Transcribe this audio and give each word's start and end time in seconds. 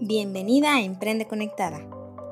Bienvenida 0.00 0.76
a 0.76 0.80
Emprende 0.80 1.26
Conectada. 1.26 1.80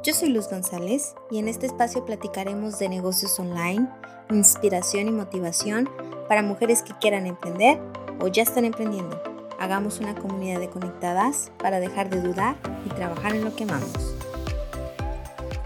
Yo 0.04 0.14
soy 0.14 0.28
Luz 0.28 0.48
González 0.48 1.16
y 1.32 1.38
en 1.38 1.48
este 1.48 1.66
espacio 1.66 2.04
platicaremos 2.04 2.78
de 2.78 2.88
negocios 2.88 3.40
online, 3.40 3.88
inspiración 4.30 5.08
y 5.08 5.10
motivación 5.10 5.90
para 6.28 6.42
mujeres 6.42 6.84
que 6.84 6.92
quieran 7.00 7.26
emprender 7.26 7.80
o 8.20 8.28
ya 8.28 8.44
están 8.44 8.66
emprendiendo. 8.66 9.20
Hagamos 9.58 9.98
una 9.98 10.14
comunidad 10.14 10.60
de 10.60 10.70
conectadas 10.70 11.50
para 11.58 11.80
dejar 11.80 12.08
de 12.08 12.20
dudar 12.20 12.56
y 12.84 12.88
trabajar 12.90 13.34
en 13.34 13.44
lo 13.44 13.56
que 13.56 13.64
amamos. 13.64 14.14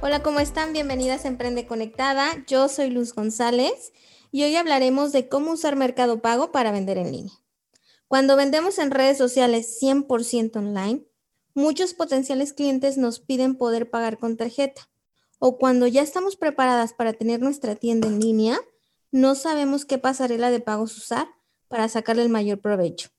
Hola, 0.01 0.23
¿cómo 0.23 0.41
están? 0.41 0.73
Bienvenidas 0.73 1.27
a 1.27 1.29
Emprende 1.29 1.67
Conectada. 1.67 2.31
Yo 2.47 2.71
soy 2.71 2.89
Luz 2.89 3.13
González 3.13 3.93
y 4.33 4.45
hoy 4.45 4.57
hablaremos 4.57 5.13
de 5.13 5.29
cómo 5.29 5.53
usar 5.53 5.77
Mercado 5.77 6.23
Pago 6.23 6.51
para 6.51 6.73
vender 6.73 6.97
en 6.97 7.13
línea. 7.13 7.35
Cuando 8.09 8.37
vendemos 8.37 8.79
en 8.79 8.91
redes 8.91 9.19
sociales 9.19 9.79
100% 9.83 10.57
online, 10.57 11.05
muchos 11.61 11.95
potenciales 11.95 12.53
clientes 12.53 12.97
nos 12.97 13.21
piden 13.21 13.57
poder 13.57 13.91
pagar 13.91 14.19
con 14.19 14.37
tarjeta. 14.37 14.89
O 15.39 15.59
cuando 15.59 15.87
ya 15.87 16.03
estamos 16.03 16.37
preparadas 16.37 16.93
para 16.93 17.13
tener 17.13 17.41
nuestra 17.41 17.77
tienda 17.77 18.09
en 18.09 18.21
línea, 18.21 18.59
no 19.13 19.35
sabemos 19.35 19.85
qué 19.85 19.99
pasarela 19.99 20.51
de 20.51 20.61
pagos 20.61 20.97
usar 20.97 21.29
para 21.69 21.89
sacarle 21.89 22.23
el 22.23 22.29
mayor 22.29 22.61
provecho. 22.61 23.11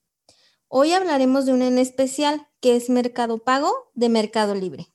Hoy 0.68 0.94
hablaremos 0.94 1.46
de 1.46 1.54
una 1.54 1.68
en 1.68 1.78
especial 1.78 2.48
que 2.60 2.76
es 2.76 2.90
Mercado 2.90 3.40
Pago 3.40 3.92
de 3.94 4.10
Mercado 4.10 4.56
Libre. 4.56 4.88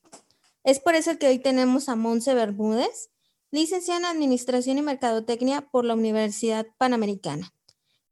Es 0.64 0.80
por 0.80 0.94
eso 0.94 1.18
que 1.18 1.28
hoy 1.28 1.38
tenemos 1.38 1.88
a 1.88 1.96
Monse 1.96 2.34
Bermúdez, 2.34 3.10
licenciada 3.50 4.00
en 4.00 4.06
Administración 4.06 4.78
y 4.78 4.82
Mercadotecnia 4.82 5.62
por 5.70 5.84
la 5.84 5.94
Universidad 5.94 6.66
Panamericana. 6.78 7.52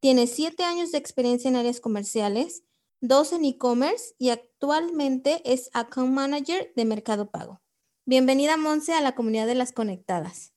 Tiene 0.01 0.27
siete 0.27 0.65
años 0.65 0.93
de 0.93 0.99
experiencia 0.99 1.49
en 1.49 1.57
áreas 1.57 1.81
comerciales 1.81 2.63
dos 3.07 3.33
en 3.33 3.45
e-commerce 3.45 4.15
y 4.19 4.31
actualmente 4.31 5.43
es 5.45 5.69
Account 5.75 6.11
Manager 6.11 6.73
de 6.75 6.85
Mercado 6.87 7.31
Pago. 7.31 7.61
Bienvenida, 8.07 8.57
Monse, 8.57 8.95
a 8.95 9.03
la 9.03 9.15
comunidad 9.15 9.47
de 9.47 9.55
las 9.55 9.73
conectadas. 9.73 10.55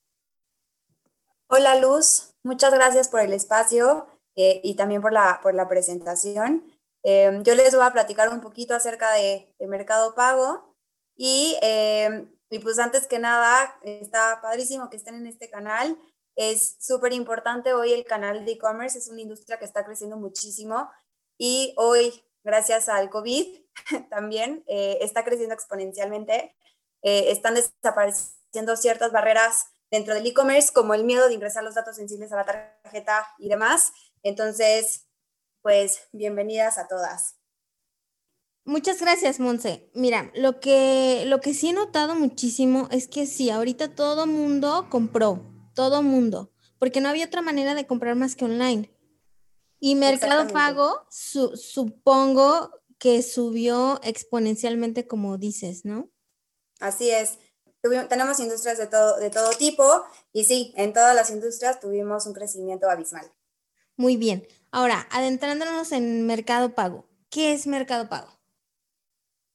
Hola, 1.48 1.78
Luz. 1.78 2.34
Muchas 2.42 2.72
gracias 2.72 3.08
por 3.08 3.20
el 3.20 3.34
espacio 3.34 4.06
eh, 4.34 4.62
y 4.64 4.76
también 4.76 5.02
por 5.02 5.12
la, 5.12 5.40
por 5.42 5.54
la 5.54 5.68
presentación. 5.68 6.64
Em, 7.02 7.42
yo 7.42 7.54
les 7.54 7.74
voy 7.74 7.84
a 7.84 7.92
platicar 7.92 8.30
un 8.30 8.40
poquito 8.40 8.74
acerca 8.74 9.12
de, 9.12 9.54
Mercado 9.60 10.14
Pago 10.14 10.74
y, 11.16 11.54
em, 11.60 12.34
y 12.48 12.60
pues 12.60 12.78
antes 12.78 13.06
que 13.06 13.18
nada, 13.18 13.78
está 13.82 14.40
padrísimo 14.40 14.88
que 14.88 14.96
estén 14.96 15.16
en 15.16 15.26
este 15.26 15.50
canal. 15.50 15.98
Es 16.34 16.76
súper 16.80 17.12
importante 17.12 17.74
hoy 17.74 17.92
el 17.92 18.04
canal 18.04 18.46
de 18.46 18.52
e-commerce, 18.52 18.96
es 18.96 19.08
una 19.08 19.20
industria 19.20 19.58
que 19.58 19.66
está 19.66 19.84
creciendo 19.84 20.16
muchísimo 20.16 20.88
y 21.36 21.74
hoy 21.76 22.24
gracias 22.44 22.88
al 22.88 23.10
COVID 23.10 23.60
también 24.10 24.64
eh, 24.66 24.98
está 25.00 25.24
creciendo 25.24 25.54
exponencialmente. 25.54 26.54
Eh, 27.02 27.30
están 27.30 27.54
desapareciendo 27.54 28.76
ciertas 28.76 29.12
barreras 29.12 29.66
dentro 29.90 30.14
del 30.14 30.26
e-commerce, 30.26 30.72
como 30.72 30.94
el 30.94 31.04
miedo 31.04 31.28
de 31.28 31.34
ingresar 31.34 31.64
los 31.64 31.74
datos 31.74 31.96
sensibles 31.96 32.32
a 32.32 32.36
la 32.36 32.44
tarjeta 32.44 33.26
y 33.38 33.48
demás. 33.48 33.92
Entonces, 34.22 35.06
pues 35.62 36.08
bienvenidas 36.12 36.78
a 36.78 36.88
todas. 36.88 37.36
Muchas 38.64 39.00
gracias, 39.00 39.40
Monse. 39.40 39.90
Mira, 39.94 40.30
lo 40.34 40.60
que, 40.60 41.24
lo 41.26 41.40
que 41.40 41.54
sí 41.54 41.70
he 41.70 41.72
notado 41.72 42.14
muchísimo 42.14 42.88
es 42.90 43.08
que 43.08 43.26
sí, 43.26 43.48
ahorita 43.48 43.94
todo 43.94 44.26
mundo 44.26 44.88
compró, 44.90 45.40
todo 45.74 46.02
mundo, 46.02 46.52
porque 46.78 47.00
no 47.00 47.08
había 47.08 47.26
otra 47.26 47.40
manera 47.40 47.74
de 47.74 47.86
comprar 47.86 48.14
más 48.14 48.36
que 48.36 48.44
online. 48.44 48.92
Y 49.80 49.94
Mercado 49.94 50.48
Pago, 50.52 51.06
supongo 51.08 52.70
que 52.98 53.22
subió 53.22 54.00
exponencialmente, 54.02 55.06
como 55.06 55.38
dices, 55.38 55.84
¿no? 55.84 56.10
Así 56.80 57.10
es. 57.10 57.38
tenemos 58.08 58.40
industrias 58.40 58.78
de 58.78 58.86
todo, 58.86 59.18
de 59.18 59.30
todo 59.30 59.50
tipo 59.50 60.04
y 60.32 60.44
sí, 60.44 60.74
en 60.76 60.92
todas 60.92 61.14
las 61.14 61.30
industrias 61.30 61.80
tuvimos 61.80 62.26
un 62.26 62.34
crecimiento 62.34 62.90
abismal. 62.90 63.32
Muy 63.96 64.16
bien. 64.16 64.46
Ahora, 64.70 65.06
adentrándonos 65.10 65.92
en 65.92 66.26
Mercado 66.26 66.74
Pago. 66.74 67.08
¿Qué 67.30 67.52
es 67.52 67.66
Mercado 67.66 68.08
Pago? 68.08 68.28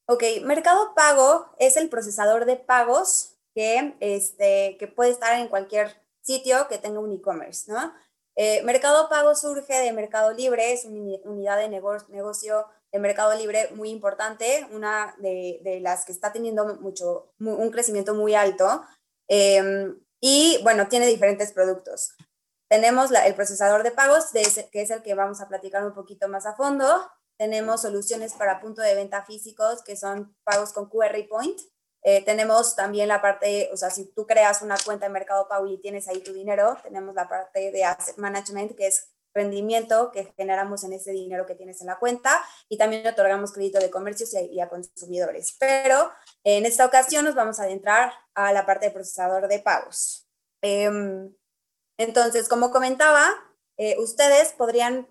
Ok, 0.06 0.24
Mercado 0.44 0.94
Pago 0.96 1.54
es 1.60 1.78
el 1.78 1.90
procesador 1.90 2.46
de 2.46 2.58
pagos 2.58 3.36
que, 3.56 3.96
este, 4.00 4.78
que 4.78 4.88
puede 4.88 5.12
estar 5.12 5.40
en 5.40 5.48
cualquier 5.48 5.96
sitio 6.22 6.68
que 6.68 6.78
tenga 6.78 7.00
un 7.00 7.12
e-commerce, 7.12 7.72
¿no? 7.72 7.94
Eh, 8.36 8.64
Mercado 8.64 9.10
Pago 9.10 9.36
surge 9.36 9.74
de 9.74 9.94
Mercado 9.94 10.32
Libre, 10.34 10.74
es 10.74 10.86
una 10.86 11.18
unidad 11.26 11.58
de 11.58 11.70
negocio 11.70 12.68
de 12.92 13.00
Mercado 13.00 13.36
Libre 13.36 13.70
muy 13.76 13.90
importante, 13.90 14.68
una 14.72 15.16
de, 15.20 15.80
las 15.82 16.06
que 16.06 16.12
está 16.12 16.32
teniendo 16.32 16.66
mucho, 16.76 17.32
un 17.40 17.70
crecimiento 17.70 18.14
muy 18.16 18.34
alto. 18.34 18.84
Em, 19.28 20.00
y 20.20 20.60
bueno, 20.64 20.88
tiene 20.88 21.08
diferentes 21.08 21.52
productos. 21.52 22.16
Tenemos 22.70 23.12
el 23.12 23.36
procesador 23.36 23.84
de 23.84 23.92
pagos, 23.92 24.32
que 24.32 24.82
es 24.82 24.90
el 24.90 25.04
que 25.04 25.14
vamos 25.14 25.42
a 25.42 25.48
platicar 25.48 25.86
un 25.86 25.94
poquito 25.94 26.28
más 26.28 26.46
a 26.46 26.56
fondo. 26.56 26.86
Tenemos 27.38 27.82
soluciones 27.82 28.34
para 28.34 28.60
punto 28.62 28.82
de 28.82 28.96
venta 28.96 29.24
físicos, 29.26 29.84
que 29.84 29.96
son 29.96 30.36
pagos 30.44 30.74
con 30.74 30.90
QR 30.90 31.16
Point. 31.30 31.60
Eh, 32.04 32.24
tenemos 32.26 32.76
también 32.76 33.08
la 33.08 33.22
parte, 33.22 33.70
o 33.72 33.78
sea, 33.78 33.90
si 33.90 34.06
tú 34.06 34.28
creas 34.28 34.62
una 34.62 34.76
cuenta 34.84 35.06
de 35.06 35.14
Mercado 35.14 35.48
Pago 35.48 35.68
y 35.68 35.78
tienes 35.78 36.08
ahí 36.08 36.20
tu 36.20 36.34
dinero, 36.34 36.78
tenemos 36.84 37.16
la 37.16 37.30
parte 37.30 37.72
de 37.72 37.86
Asset 37.86 38.18
Management, 38.18 38.76
que 38.76 38.88
es 38.88 39.14
rendimiento 39.34 40.12
que 40.12 40.34
generamos 40.38 40.84
en 40.84 40.94
ese 40.94 41.12
dinero 41.12 41.46
que 41.46 41.56
tienes 41.56 41.82
en 41.82 41.88
la 41.88 41.98
cuenta 41.98 42.44
y 42.70 42.78
también 42.78 43.08
otorgamos 43.08 43.52
crédito 43.52 43.80
de 43.80 43.90
comercios 43.90 44.34
y 44.34 44.60
a, 44.60 44.70
consumidores. 44.70 45.56
Pero 45.60 46.12
en 46.44 46.66
esta 46.66 46.86
ocasión 46.86 47.26
nos 47.26 47.36
vamos 47.36 47.60
a 47.60 47.64
adentrar 47.64 48.14
a 48.36 48.54
la 48.54 48.66
parte 48.66 48.88
de 48.88 48.92
procesador 48.92 49.48
de 49.48 49.60
pagos. 49.60 50.28
Em, 50.62 51.34
entonces, 51.98 52.48
como 52.48 52.72
comentaba, 52.72 53.34
eh, 53.78 53.98
ustedes 53.98 54.54
podrían, 54.54 55.08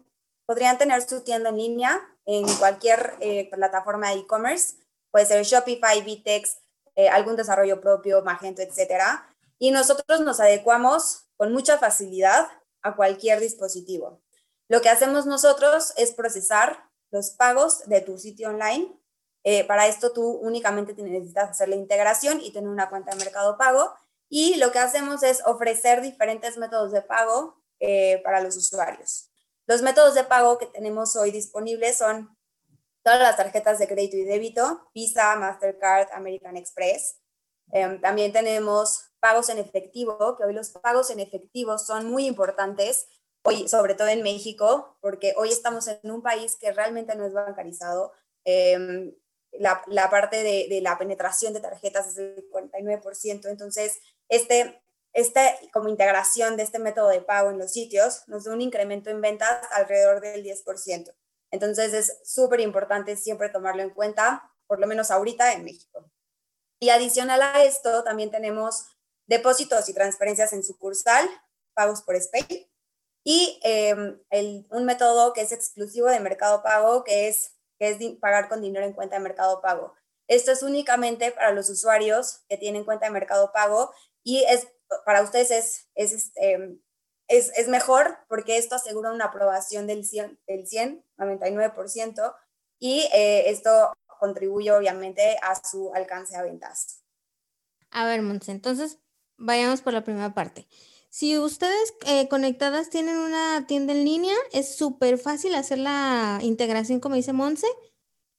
podrían 0.46 0.78
tener 0.78 1.02
su 1.02 1.22
tienda 1.22 1.50
en 1.50 1.56
línea 1.56 2.00
en 2.24 2.46
cualquier 2.58 3.14
eh, 3.20 3.50
plataforma 3.50 4.10
de 4.10 4.20
e-commerce, 4.20 4.76
puede 5.10 5.26
ser 5.26 5.42
Shopify, 5.44 6.00
Vitex, 6.02 6.61
eh, 6.94 7.08
algún 7.08 7.36
desarrollo 7.36 7.80
propio, 7.80 8.22
Magento, 8.22 8.62
etcétera. 8.62 9.28
Y 9.58 9.70
nosotros 9.70 10.20
nos 10.20 10.40
adecuamos 10.40 11.24
con 11.36 11.52
mucha 11.52 11.78
facilidad 11.78 12.48
a 12.82 12.96
cualquier 12.96 13.40
dispositivo. 13.40 14.20
Lo 14.68 14.80
que 14.80 14.88
hacemos 14.88 15.26
nosotros 15.26 15.92
es 15.96 16.12
procesar 16.12 16.90
los 17.10 17.30
pagos 17.30 17.86
de 17.86 18.00
tu 18.00 18.18
sitio 18.18 18.48
online. 18.48 18.98
Eh, 19.44 19.64
para 19.64 19.86
esto 19.86 20.12
tú 20.12 20.24
únicamente 20.42 20.94
necesitas 20.94 21.50
hacer 21.50 21.68
la 21.68 21.76
integración 21.76 22.40
y 22.40 22.52
tener 22.52 22.68
una 22.68 22.88
cuenta 22.88 23.12
de 23.12 23.24
mercado 23.24 23.56
pago. 23.56 23.94
Y 24.28 24.56
lo 24.56 24.72
que 24.72 24.78
hacemos 24.78 25.22
es 25.22 25.42
ofrecer 25.44 26.00
diferentes 26.00 26.56
métodos 26.56 26.90
de 26.92 27.02
pago 27.02 27.62
eh, 27.80 28.20
para 28.24 28.40
los 28.40 28.56
usuarios. 28.56 29.28
Los 29.66 29.82
métodos 29.82 30.14
de 30.14 30.24
pago 30.24 30.58
que 30.58 30.66
tenemos 30.66 31.16
hoy 31.16 31.30
disponibles 31.30 31.98
son 31.98 32.36
todas 33.02 33.20
las 33.20 33.36
tarjetas 33.36 33.78
de 33.78 33.88
crédito 33.88 34.16
y 34.16 34.24
débito, 34.24 34.88
Visa, 34.94 35.36
Mastercard, 35.36 36.08
American 36.12 36.56
Express. 36.56 37.18
Em, 37.72 38.00
también 38.00 38.32
tenemos 38.32 39.10
pagos 39.20 39.48
en 39.48 39.58
efectivo, 39.58 40.36
que 40.36 40.44
hoy 40.44 40.52
los 40.52 40.70
pagos 40.70 41.10
en 41.10 41.20
efectivo 41.20 41.78
son 41.78 42.10
muy 42.10 42.26
importantes, 42.26 43.06
hoy, 43.44 43.68
sobre 43.68 43.94
todo 43.94 44.08
en 44.08 44.22
México, 44.22 44.96
porque 45.00 45.34
hoy 45.36 45.50
estamos 45.50 45.88
en 45.88 46.10
un 46.10 46.22
país 46.22 46.56
que 46.56 46.72
realmente 46.72 47.14
no 47.14 47.26
es 47.26 47.32
bancarizado. 47.32 48.12
Em, 48.44 49.14
la, 49.52 49.82
la, 49.86 50.08
parte 50.10 50.42
de, 50.42 50.66
de, 50.68 50.80
la 50.80 50.98
penetración 50.98 51.52
de 51.52 51.60
tarjetas 51.60 52.08
es 52.08 52.14
del 52.16 52.50
49%, 52.50 53.48
entonces 53.48 54.00
este, 54.28 54.82
este, 55.12 55.40
como 55.72 55.88
integración 55.88 56.56
de 56.56 56.62
este 56.62 56.78
método 56.78 57.08
de 57.08 57.20
pago 57.20 57.50
en 57.50 57.58
los 57.58 57.72
sitios 57.72 58.22
nos 58.28 58.44
da 58.44 58.52
un 58.52 58.62
incremento 58.62 59.10
en 59.10 59.20
ventas 59.20 59.66
alrededor 59.72 60.20
del 60.20 60.42
10%. 60.42 61.12
Entonces 61.52 61.92
es 61.92 62.18
súper 62.24 62.60
importante 62.60 63.16
siempre 63.16 63.50
tomarlo 63.50 63.82
en 63.82 63.90
cuenta, 63.90 64.50
por 64.66 64.80
lo 64.80 64.86
menos 64.86 65.10
ahorita 65.10 65.52
en 65.52 65.64
México. 65.64 66.10
Y 66.80 66.90
adicional 66.90 67.42
a 67.42 67.62
esto, 67.62 68.02
también 68.02 68.32
tenemos 68.32 68.86
depósitos 69.26 69.88
y 69.88 69.94
transferencias 69.94 70.52
en 70.52 70.64
sucursal, 70.64 71.28
pagos 71.74 72.02
por 72.02 72.20
SPAY, 72.20 72.68
y 73.24 73.60
em, 73.62 74.20
un 74.70 74.84
método 74.84 75.32
que 75.32 75.42
es 75.42 75.52
exclusivo 75.52 76.08
de 76.08 76.18
Mercado 76.20 76.62
Pago, 76.62 77.04
que 77.04 77.28
es, 77.28 77.54
que 77.78 77.90
es 77.90 77.98
pagar 78.18 78.48
con 78.48 78.60
dinero 78.60 78.84
en 78.84 78.94
cuenta 78.94 79.16
de 79.16 79.22
Mercado 79.22 79.60
Pago. 79.60 79.94
Esto 80.26 80.50
es 80.50 80.62
únicamente 80.62 81.30
para 81.30 81.52
los 81.52 81.68
usuarios 81.68 82.40
que 82.48 82.56
tienen 82.56 82.84
cuenta 82.84 83.06
de 83.06 83.12
Mercado 83.12 83.52
Pago 83.52 83.92
y 84.24 84.42
es, 84.44 84.66
para 85.04 85.22
ustedes 85.22 85.50
es, 85.50 85.88
es 85.94 86.12
este, 86.12 86.80
es, 87.28 87.68
mejor 87.68 88.18
porque 88.28 88.58
esto 88.58 88.74
asegura 88.74 89.12
una 89.12 89.26
aprobación 89.26 89.86
del 89.86 90.04
100, 90.04 90.38
del 90.46 90.66
100 90.66 91.04
99%, 91.18 92.34
y 92.78 93.08
eh, 93.14 93.50
esto 93.50 93.92
contribuye 94.18 94.72
obviamente 94.72 95.36
a 95.42 95.54
su 95.64 95.92
alcance 95.94 96.36
a 96.36 96.42
ventas. 96.42 97.02
A 97.90 98.06
ver, 98.06 98.22
Monse, 98.22 98.52
entonces 98.52 98.98
vayamos 99.36 99.82
por 99.82 99.92
la 99.92 100.04
primera 100.04 100.34
parte. 100.34 100.66
Si 101.10 101.38
ustedes 101.38 101.94
eh, 102.06 102.28
conectadas 102.28 102.88
tienen 102.88 103.18
una 103.18 103.66
tienda 103.66 103.92
en 103.92 104.04
línea, 104.04 104.34
es 104.52 104.76
súper 104.76 105.18
fácil 105.18 105.54
hacer 105.54 105.78
la 105.78 106.38
integración, 106.42 107.00
como 107.00 107.16
dice 107.16 107.32
Monse, 107.32 107.66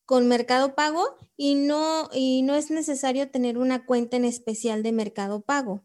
con 0.06 0.28
Mercado 0.28 0.74
Pago 0.74 1.16
y 1.38 1.56
no, 1.56 2.10
y 2.12 2.42
no 2.42 2.56
es 2.56 2.72
necesario 2.72 3.30
tener 3.30 3.58
una 3.58 3.86
cuenta 3.86 4.18
en 4.18 4.26
especial 4.26 4.84
de 4.84 4.92
Mercado 4.92 5.42
Pago. 5.42 5.84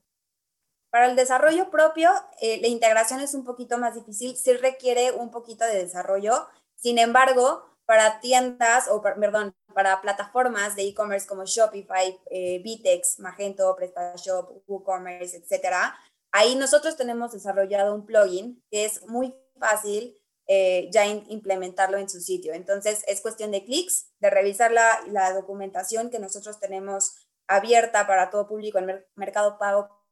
Para 0.91 1.07
el 1.07 1.17
desarrollo 1.17 1.71
propio, 1.71 2.11
eh, 2.41 2.61
la 2.61 2.69
integración 2.69 3.21
es 3.21 3.35
un 3.35 3.45
poquito 3.45 3.77
más 3.79 3.95
difícil, 3.95 4.37
sí 4.37 4.55
requiere 4.55 5.13
un 5.13 5.31
poquito 5.31 5.65
de 5.65 5.83
desarrollo. 5.83 6.47
Sin 6.77 6.99
embargo, 6.99 7.65
para 7.85 8.21
tiendas 8.21 8.89
o, 8.89 9.03
perdón, 9.03 9.55
para 9.75 10.01
plataformas 10.01 10.77
de 10.77 10.83
e-commerce 10.83 11.27
como 11.27 11.45
Shopify, 11.45 12.19
eh, 12.31 12.61
Vitex, 12.63 13.19
Magento, 13.19 13.75
PrestaShop, 13.77 14.63
WooCommerce, 14.67 15.39
etcétera, 15.39 15.95
ahí 16.33 16.55
nosotros 16.55 16.97
tenemos 16.97 17.33
desarrollado 17.33 17.95
un 17.95 18.05
plugin 18.05 18.63
que 18.71 18.85
es 18.85 19.07
muy 19.09 19.35
fácil 19.59 20.17
eh, 20.47 20.89
ya 20.91 21.07
implementarlo 21.07 21.99
en 21.99 22.09
su 22.09 22.21
sitio. 22.21 22.55
Entonces, 22.55 23.05
es 23.07 23.21
cuestión 23.21 23.51
de 23.51 23.65
clics, 23.65 24.11
de 24.21 24.31
revisar 24.31 24.73
la, 24.73 25.01
la 25.09 25.35
documentación 25.35 26.11
que 26.11 26.19
nosotros 26.19 26.59
tenemos 26.61 27.29
abierta 27.47 28.07
para 28.07 28.31
todo 28.31 28.47
público 28.47 28.79
en 28.79 29.05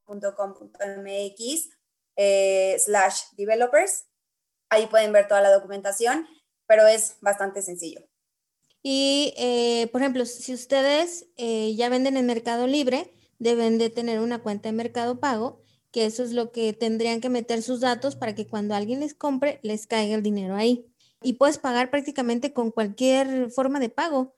mercadopago.com.mx 0.08 1.70
eh, 2.16 2.76
slash 2.78 3.20
developers. 3.36 4.06
Ahí 4.68 4.86
pueden 4.86 5.12
ver 5.12 5.28
toda 5.28 5.42
la 5.42 5.52
documentación, 5.52 6.26
pero 6.66 6.86
es 6.86 7.16
bastante 7.20 7.62
sencillo. 7.62 8.00
Y, 8.82 9.34
eh, 9.36 9.88
por 9.92 10.00
ejemplo, 10.00 10.24
si 10.26 10.54
ustedes 10.54 11.26
ya 11.36 11.88
venden 11.88 12.16
en 12.16 12.26
Mercado 12.26 12.66
Libre, 12.66 13.12
deben 13.38 13.78
de 13.78 13.90
tener 13.90 14.20
una 14.20 14.42
cuenta 14.42 14.68
de 14.68 14.72
Mercado 14.74 15.18
Pago 15.18 15.66
que 15.96 16.04
eso 16.04 16.22
es 16.22 16.32
lo 16.32 16.52
que 16.52 16.74
tendrían 16.74 17.22
que 17.22 17.30
meter 17.30 17.62
sus 17.62 17.80
datos 17.80 18.16
para 18.16 18.34
que 18.34 18.46
cuando 18.46 18.74
alguien 18.74 19.00
les 19.00 19.14
compre, 19.14 19.60
les 19.62 19.86
caiga 19.86 20.14
el 20.14 20.22
dinero 20.22 20.54
ahí. 20.54 20.92
Y 21.22 21.32
puedes 21.34 21.56
pagar 21.56 21.90
prácticamente 21.90 22.52
con 22.52 22.70
cualquier 22.70 23.50
forma 23.50 23.80
de 23.80 23.88
pago. 23.88 24.36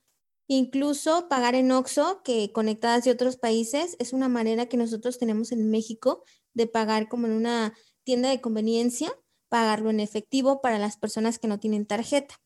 Incluso 0.50 1.28
pagar 1.28 1.54
en 1.54 1.70
OXO, 1.70 2.22
que 2.22 2.52
conectadas 2.52 3.04
de 3.04 3.10
otros 3.10 3.36
países, 3.36 3.96
es 3.98 4.14
una 4.14 4.30
manera 4.30 4.66
que 4.66 4.78
nosotros 4.78 5.18
tenemos 5.18 5.52
en 5.52 5.70
México 5.70 6.24
de 6.54 6.66
pagar 6.66 7.08
como 7.08 7.26
en 7.26 7.34
una 7.34 7.74
tienda 8.02 8.30
de 8.30 8.40
conveniencia, 8.40 9.12
pagarlo 9.50 9.90
en 9.90 10.00
efectivo 10.00 10.62
para 10.62 10.78
las 10.78 10.96
personas 10.96 11.38
que 11.38 11.48
no 11.48 11.60
tienen 11.60 11.86
tarjeta. 11.86 12.40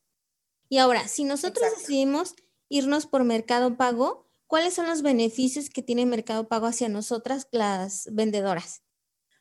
Y 0.68 0.78
ahora, 0.78 1.06
si 1.06 1.22
nosotros 1.22 1.70
decidimos 1.78 2.34
irnos 2.68 3.06
por 3.06 3.22
Mercado 3.22 3.76
Pago, 3.76 4.26
¿cuáles 4.48 4.74
son 4.74 4.88
los 4.88 5.02
beneficios 5.02 5.70
que 5.70 5.82
tiene 5.82 6.04
Mercado 6.04 6.48
Pago 6.48 6.66
hacia 6.66 6.88
nosotras, 6.88 7.46
las 7.52 8.08
vendedoras? 8.10 8.82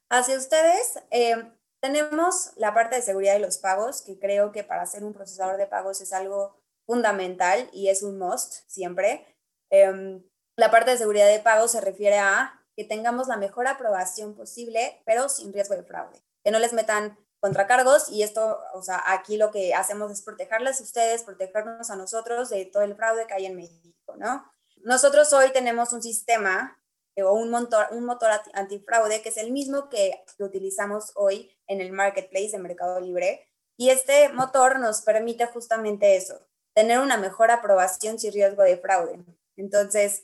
Hacia 0.09 0.37
ustedes, 0.37 0.99
eh, 1.09 1.51
tenemos 1.79 2.51
la 2.57 2.75
parte 2.75 2.97
de 2.97 3.01
seguridad 3.01 3.33
de 3.33 3.39
los 3.39 3.57
pagos, 3.57 4.03
que 4.03 4.19
creo 4.19 4.51
que 4.51 4.63
para 4.63 4.85
ser 4.85 5.03
un 5.03 5.13
procesador 5.13 5.57
de 5.57 5.65
pagos 5.65 5.99
es 6.01 6.13
algo 6.13 6.60
fundamental 6.91 7.69
y 7.71 7.87
es 7.87 8.03
un 8.03 8.19
must 8.19 8.67
siempre. 8.67 9.25
Em, 9.69 10.21
la 10.57 10.69
parte 10.69 10.91
de 10.91 10.97
seguridad 10.97 11.27
de 11.27 11.39
pagos 11.39 11.71
se 11.71 11.79
refiere 11.79 12.19
a 12.19 12.61
que 12.75 12.83
tengamos 12.83 13.29
la 13.29 13.37
mejor 13.37 13.65
aprobación 13.67 14.35
posible, 14.35 15.01
pero 15.05 15.29
sin 15.29 15.53
riesgo 15.53 15.75
de 15.75 15.83
fraude. 15.83 16.21
Que 16.43 16.51
no 16.51 16.59
les 16.59 16.73
metan 16.73 17.17
contracargos 17.39 18.09
y 18.09 18.23
esto, 18.23 18.59
o 18.73 18.83
sea, 18.83 19.01
aquí 19.07 19.37
lo 19.37 19.51
que 19.51 19.73
hacemos 19.73 20.11
es 20.11 20.21
protegerles 20.21 20.81
a 20.81 20.83
ustedes, 20.83 21.23
protegernos 21.23 21.89
a 21.89 21.95
nosotros 21.95 22.49
de 22.49 22.65
todo 22.65 22.83
el 22.83 22.97
fraude 22.97 23.25
que 23.25 23.35
hay 23.35 23.45
en 23.45 23.55
México, 23.55 24.17
¿no? 24.17 24.51
Nosotros 24.83 25.31
hoy 25.31 25.53
tenemos 25.53 25.93
un 25.93 26.01
sistema 26.01 26.77
eh, 27.15 27.23
o 27.23 27.31
un 27.31 27.51
motor, 27.51 27.87
un 27.91 28.03
motor 28.03 28.31
antifraude 28.53 29.21
que 29.21 29.29
es 29.29 29.37
el 29.37 29.53
mismo 29.53 29.87
que, 29.87 30.25
utilizamos 30.39 31.13
hoy 31.15 31.55
en 31.67 31.79
el 31.79 31.93
marketplace 31.93 32.51
de 32.51 32.59
Mercado 32.59 32.99
Libre. 32.99 33.47
Y 33.77 33.91
este 33.91 34.27
motor 34.33 34.77
nos 34.79 35.01
permite 35.03 35.45
justamente 35.45 36.17
eso, 36.17 36.50
tener 36.73 36.99
una 36.99 37.17
mejor 37.17 37.51
aprobación 37.51 38.19
sin 38.19 38.33
riesgo 38.33 38.63
de 38.63 38.77
fraude. 38.77 39.19
Entonces, 39.57 40.23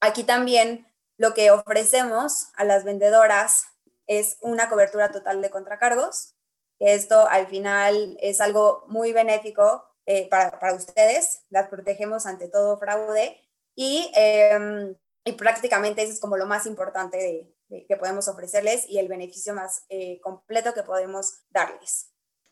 aquí 0.00 0.24
también 0.24 0.86
lo 1.16 1.34
que 1.34 1.50
ofrecemos 1.50 2.48
a 2.54 2.64
las 2.64 2.84
vendedoras 2.84 3.64
es 4.06 4.38
una 4.40 4.68
cobertura 4.68 5.10
total 5.12 5.42
de 5.42 5.50
contracargos. 5.50 6.34
Esto 6.78 7.28
al 7.28 7.46
final 7.46 8.16
es 8.20 8.40
algo 8.40 8.84
muy 8.88 9.12
benéfico 9.12 9.84
eh, 10.06 10.28
para, 10.28 10.58
para, 10.58 10.74
ustedes. 10.74 11.42
Las 11.50 11.68
protegemos 11.68 12.26
ante 12.26 12.48
todo 12.48 12.78
fraude 12.78 13.40
y 13.76 14.10
eh, 14.16 14.96
y 15.24 15.32
prácticamente 15.32 16.02
eso 16.02 16.12
es 16.12 16.20
como 16.20 16.36
lo 16.36 16.46
más 16.46 16.66
importante 16.66 17.16
de, 17.68 17.84
que 17.86 17.96
podemos 17.96 18.28
ofrecerles 18.28 18.88
y 18.88 18.98
el 18.98 19.08
beneficio 19.08 19.54
más 19.54 19.84
eh, 19.88 20.20
completo 20.20 20.74
que 20.74 20.82
podemos 20.82 21.40
darles. 21.50 22.10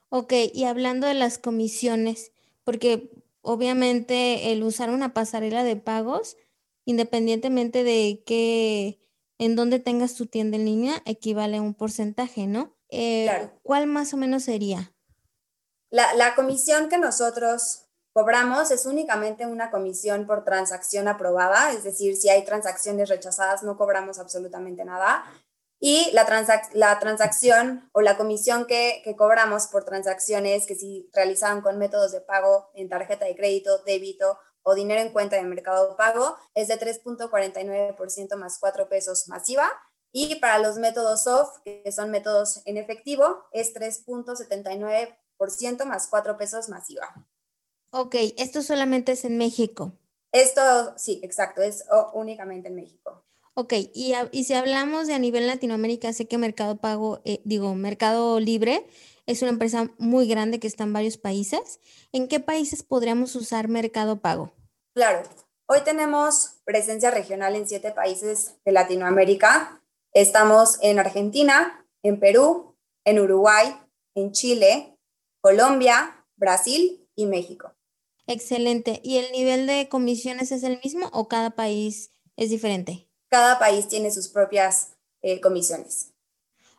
Ok, 0.09 0.33
y 0.53 0.65
hablando 0.65 1.07
de 1.07 1.15
las 1.15 1.39
comisiones, 1.39 2.33
porque 2.71 3.11
obviamente 3.43 4.53
el 4.53 4.63
usar 4.63 4.91
una 4.91 5.13
pasarela 5.13 5.65
de 5.65 5.75
pagos, 5.75 6.37
independientemente 6.85 7.83
de 7.83 8.23
qué, 8.25 9.01
en 9.39 9.57
dónde 9.57 9.81
tengas 9.81 10.15
tu 10.15 10.27
tienda 10.27 10.57
en 10.57 10.67
línea, 10.67 11.03
equivale 11.05 11.57
a 11.57 11.63
un 11.63 11.75
porcentaje, 11.75 12.47
¿no? 12.47 12.77
Eh, 12.89 13.25
claro. 13.25 13.51
¿Cuál 13.65 13.89
más 13.89 14.15
o 14.15 14.17
menos 14.17 14.45
sería? 14.45 14.95
La, 15.91 16.15
la 16.15 16.37
comisión 16.37 16.89
que 16.89 16.99
nosotros 16.99 17.87
cobramos 18.13 18.71
es 18.71 18.87
únicamente 18.87 19.47
una 19.47 19.73
comisión 19.73 20.29
por 20.29 20.45
transacción 20.45 21.09
aprobada, 21.09 21.73
es 21.73 21.83
decir, 21.83 22.17
si 22.17 22.29
hay 22.29 22.45
transacciones 22.45 23.09
rechazadas 23.09 23.65
no 23.65 23.77
cobramos 23.77 24.21
absolutamente 24.21 24.85
nada. 24.85 25.25
Y 25.83 26.11
la, 26.13 26.27
la 26.75 26.99
transacción 26.99 27.89
o 27.93 28.03
la 28.03 28.19
comisión 28.19 28.67
que, 28.67 29.01
que, 29.03 29.17
cobramos 29.17 29.69
por 29.69 29.85
transacciones 29.85 30.67
que 30.67 30.75
si 30.75 31.09
realizaban 31.15 31.63
con 31.63 31.79
métodos 31.79 32.13
de 32.13 32.21
pago 32.21 32.71
en 32.75 32.91
tarjeta 32.91 33.25
de 33.25 33.35
crédito, 33.35 33.79
débito 33.87 34.39
o 34.63 34.75
dinero 34.75 35.01
en 35.01 35.11
cuenta 35.11 35.37
de 35.37 35.43
mercado 35.43 35.97
pago 35.97 36.37
es 36.55 36.69
de 36.69 36.79
3.49% 36.79 38.37
más 38.37 38.59
4 38.59 38.89
pesos 38.89 39.29
masiva. 39.29 39.71
Y 40.13 40.37
para 40.37 40.59
los 40.59 40.77
métodos 40.77 41.25
soft, 41.25 41.59
que 41.65 41.91
son 41.93 42.11
métodos 42.11 42.63
en 42.67 42.77
efectivo, 42.77 43.45
es 43.53 43.75
3.79% 43.75 45.85
más 45.85 46.09
4 46.09 46.37
pesos 46.37 46.69
masiva. 46.69 47.27
Ok, 47.93 48.17
esto 48.37 48.63
solamente 48.63 49.13
es 49.13 49.25
en 49.25 49.39
México. 49.39 49.93
Esto, 50.33 50.95
sí, 50.97 51.21
exacto, 51.25 51.63
es 51.63 51.85
únicamente 52.13 52.69
en 52.69 52.77
México. 52.77 53.25
Ok, 53.55 53.75
y, 53.93 54.15
y, 54.31 54.45
si 54.45 54.55
hablamos 54.55 55.07
de 55.07 55.15
a 55.15 55.19
nivel 55.19 55.47
Latinoamérica, 55.47 56.13
sé 56.13 56.27
que 56.27 56.39
Mercado 56.39 56.77
Pago, 56.77 57.21
eh, 57.25 57.41
digo, 57.45 57.75
Mercado 57.75 58.39
Libre 58.39 58.87
es 59.27 59.43
una 59.43 59.51
empresa 59.51 59.91
muy 59.99 60.27
grande 60.29 60.61
que 60.61 60.67
está 60.67 60.85
en 60.85 60.93
varios 60.93 61.19
países. 61.19 61.81
¿En 62.13 62.29
qué 62.29 62.41
países 62.41 62.83
podríamos 62.83 63.35
usar 63.37 63.69
Mercado 63.69 64.21
Pago? 64.21 64.53
Claro, 64.95 65.23
hoy 65.67 65.81
tenemos 65.85 66.61
presencia 66.65 67.11
regional 67.11 67.55
en 67.55 67.69
siete 67.69 67.91
países 67.91 68.57
de 68.65 68.73
Latinoamérica. 68.73 69.83
Estamos 70.13 70.79
en 70.83 70.99
Argentina, 70.99 71.87
en 72.03 72.19
Perú, 72.19 72.77
en 73.05 73.21
Uruguay, 73.21 73.77
en 74.15 74.33
Chile, 74.33 74.97
Colombia, 75.41 76.27
Brasil 76.37 77.07
y 77.15 77.27
México. 77.27 77.75
Excelente. 78.27 79.01
¿Y 79.03 79.19
el 79.19 79.33
nivel 79.33 79.67
de 79.67 79.89
comisiones 79.89 80.53
es 80.53 80.63
el 80.63 80.81
mismo 80.83 81.09
o 81.13 81.29
cada 81.29 81.51
país 81.51 82.13
es 82.37 82.51
diferente? 82.51 83.10
Cada 83.31 83.59
país 83.59 83.89
tiene 83.89 84.11
sus 84.11 84.29
propias 84.29 84.95
eh, 85.23 85.41
comisiones. 85.41 86.13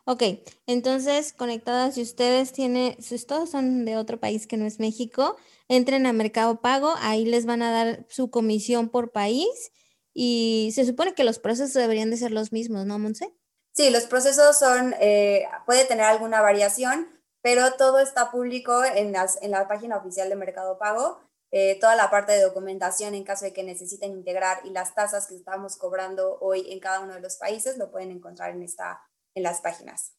Ok, 0.04 0.22
entonces 0.66 1.32
conectadas, 1.32 1.94
si 1.94 2.02
ustedes 2.02 2.52
tienen, 2.52 3.00
si 3.00 3.16
todos 3.24 3.50
son 3.50 3.84
de 3.84 3.96
otro 3.96 4.18
país 4.18 4.48
que 4.48 4.56
no 4.56 4.66
es 4.66 4.80
México, 4.80 5.36
entren 5.68 6.06
a 6.06 6.12
Mercado 6.12 6.60
Pago, 6.60 6.94
ahí 6.98 7.24
les 7.24 7.46
van 7.46 7.62
a 7.62 7.70
dar 7.70 8.04
su 8.08 8.28
comisión 8.28 8.88
por 8.88 9.12
país 9.12 9.70
y 10.12 10.72
se 10.74 10.84
supone 10.84 11.14
que 11.14 11.22
los 11.22 11.38
procesos 11.38 11.74
deberían 11.74 12.10
de 12.10 12.16
ser 12.16 12.32
los 12.32 12.52
mismos, 12.52 12.84
¿no, 12.84 12.98
Monse? 12.98 13.32
Sí, 13.74 13.90
los 13.90 14.04
procesos 14.04 14.58
son, 14.58 14.94
eh, 15.00 15.46
puede 15.66 15.84
tener 15.84 16.04
alguna 16.04 16.42
variación, 16.42 17.08
pero 17.40 17.74
todo 17.74 18.00
está 18.00 18.32
público 18.32 18.84
en, 18.84 19.12
las, 19.12 19.40
en 19.40 19.52
la 19.52 19.68
página 19.68 19.96
oficial 19.96 20.28
de 20.28 20.36
Mercado 20.36 20.78
Pago 20.78 21.20
eh, 21.54 21.78
toda 21.78 21.94
la 21.96 22.08
parte 22.08 22.32
de 22.32 22.40
documentación 22.40 23.14
en 23.14 23.24
caso 23.24 23.44
de 23.44 23.52
que 23.52 23.62
necesiten 23.62 24.12
integrar 24.12 24.62
y 24.64 24.70
las 24.70 24.94
tasas 24.94 25.26
que 25.26 25.34
estamos 25.34 25.76
cobrando 25.76 26.38
hoy 26.40 26.72
en 26.72 26.80
cada 26.80 27.00
uno 27.00 27.12
de 27.12 27.20
los 27.20 27.36
países 27.36 27.76
lo 27.76 27.90
pueden 27.90 28.10
encontrar 28.10 28.52
en, 28.52 28.62
esta, 28.62 29.02
en 29.34 29.42
las 29.42 29.60
páginas 29.60 30.14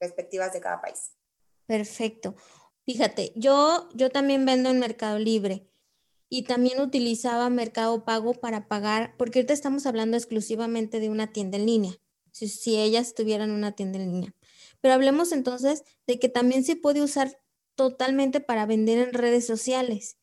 respectivas 0.00 0.52
de 0.52 0.60
cada 0.60 0.80
país. 0.80 1.16
Perfecto. 1.66 2.36
Fíjate, 2.86 3.32
yo, 3.34 3.88
yo 3.92 4.10
también 4.10 4.46
vendo 4.46 4.70
en 4.70 4.78
Mercado 4.78 5.18
Libre 5.18 5.68
y 6.28 6.44
también 6.44 6.80
utilizaba 6.80 7.50
Mercado 7.50 8.04
Pago 8.04 8.34
para 8.34 8.68
pagar, 8.68 9.16
porque 9.18 9.40
ahorita 9.40 9.52
estamos 9.52 9.84
hablando 9.84 10.16
exclusivamente 10.16 11.00
de 11.00 11.10
una 11.10 11.32
tienda 11.32 11.58
en 11.58 11.66
línea, 11.66 11.94
si, 12.30 12.46
si 12.46 12.78
ellas 12.78 13.14
tuvieran 13.14 13.50
una 13.50 13.72
tienda 13.72 13.98
en 13.98 14.12
línea. 14.12 14.34
Pero 14.80 14.94
hablemos 14.94 15.32
entonces 15.32 15.82
de 16.06 16.20
que 16.20 16.28
también 16.28 16.62
se 16.62 16.76
puede 16.76 17.02
usar 17.02 17.36
totalmente 17.74 18.40
para 18.40 18.64
vender 18.64 18.98
en 18.98 19.12
redes 19.12 19.44
sociales 19.44 20.19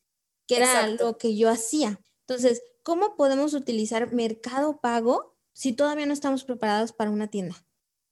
que 0.48 0.58
era 0.58 0.88
lo 0.88 1.18
que 1.18 1.36
yo 1.36 1.50
hacía. 1.50 2.00
Entonces, 2.22 2.64
¿cómo 2.84 3.16
podemos 3.16 3.54
utilizar 3.54 4.14
Mercado 4.14 4.80
Pago 4.80 5.36
si 5.54 5.74
todavía 5.74 6.06
no 6.06 6.14
estamos 6.14 6.44
preparados 6.44 6.94
para 6.94 7.12
una 7.12 7.28
tienda? 7.28 7.56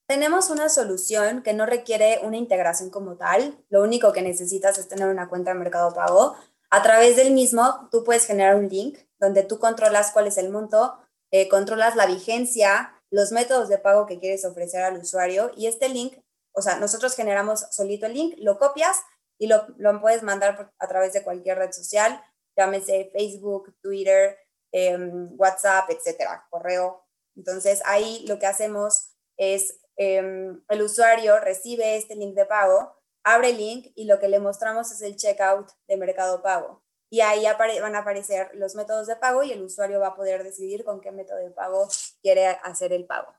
Tenemos 0.08 0.50
una 0.50 0.70
solución 0.70 1.42
que 1.42 1.54
no 1.54 1.66
requiere 1.66 2.20
una 2.24 2.38
integración 2.38 2.92
como 2.92 3.16
tal. 3.16 3.58
Lo 3.70 3.82
único 3.82 4.14
que 4.14 4.22
necesitas 4.22 4.78
es 4.78 4.88
tener 4.88 5.08
una 5.08 5.30
cuenta 5.30 5.52
de 5.52 5.60
Mercado 5.60 5.94
Pago. 5.94 6.36
A 6.70 6.84
través 6.84 7.16
del 7.16 7.32
mismo, 7.32 7.88
tú 7.92 8.04
puedes 8.04 8.26
generar 8.26 8.56
un 8.56 8.70
link 8.70 9.00
donde 9.20 9.44
tú 9.44 9.58
controlas 9.58 10.12
cuál 10.12 10.28
es 10.28 10.38
el 10.38 10.50
monto, 10.50 11.00
eh, 11.32 11.50
controlas 11.50 11.96
la 11.96 12.06
vigencia, 12.06 12.94
los 13.10 13.32
métodos 13.32 13.70
de 13.70 13.78
pago 13.78 14.06
que 14.06 14.20
quieres 14.20 14.46
ofrecer 14.46 14.84
al 14.84 14.98
usuario 14.98 15.52
y 15.56 15.68
este 15.68 15.90
link, 15.90 16.18
o 16.52 16.62
sea, 16.62 16.78
nosotros 16.80 17.16
generamos 17.16 17.66
solito 17.72 18.06
el 18.06 18.14
link, 18.14 18.36
lo 18.38 18.60
copias 18.60 18.98
y 19.38 19.48
lo, 19.48 19.68
lo 19.78 20.00
puedes 20.02 20.24
mandar 20.24 20.72
a 20.80 20.88
través 20.88 21.14
de 21.14 21.24
cualquier 21.24 21.58
red 21.58 21.72
social, 21.72 22.22
llámese 22.58 23.12
Facebook, 23.14 23.76
Twitter, 23.82 24.38
em, 24.72 25.30
WhatsApp, 25.38 25.90
etcétera, 25.90 26.46
correo. 26.50 27.06
Entonces 27.36 27.82
ahí 27.86 28.26
lo 28.28 28.40
que 28.40 28.46
hacemos 28.46 29.12
es 29.38 29.80
em, 29.98 30.64
el 30.70 30.82
usuario 30.82 31.40
recibe 31.40 31.98
este 31.98 32.16
link 32.16 32.36
de 32.36 32.46
pago, 32.46 32.96
abre 33.24 33.50
el 33.50 33.58
link 33.58 33.92
y 33.96 34.06
lo 34.06 34.20
que 34.20 34.28
le 34.28 34.40
mostramos 34.40 34.92
es 34.92 35.02
el 35.02 35.16
checkout 35.16 35.70
de 35.88 35.98
Mercado 35.98 36.42
Pago. 36.42 36.84
Y 37.10 37.22
ahí 37.22 37.46
van 37.82 37.96
a 37.96 38.00
aparecer 38.00 38.50
los 38.56 38.76
métodos 38.76 39.08
de 39.08 39.16
pago 39.16 39.44
y 39.44 39.52
el 39.52 39.62
usuario 39.62 40.00
va 40.00 40.08
a 40.08 40.16
poder 40.16 40.44
decidir 40.44 40.84
con 40.84 41.02
qué 41.02 41.12
método 41.12 41.38
de 41.38 41.52
pago 41.52 41.88
quiere 42.22 42.48
hacer 42.48 42.92
el 42.94 43.06
pago. 43.06 43.34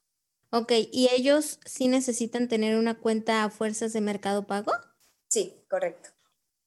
Ok, 0.50 0.72
¿y 0.92 1.08
ellos 1.12 1.58
sí 1.66 1.88
necesitan 1.88 2.48
tener 2.48 2.78
una 2.78 2.98
cuenta 2.98 3.44
a 3.44 3.50
fuerzas 3.50 3.92
de 3.92 4.00
Mercado 4.00 4.46
Pago? 4.46 4.72
Sí, 5.28 5.64
correcto. 5.68 6.10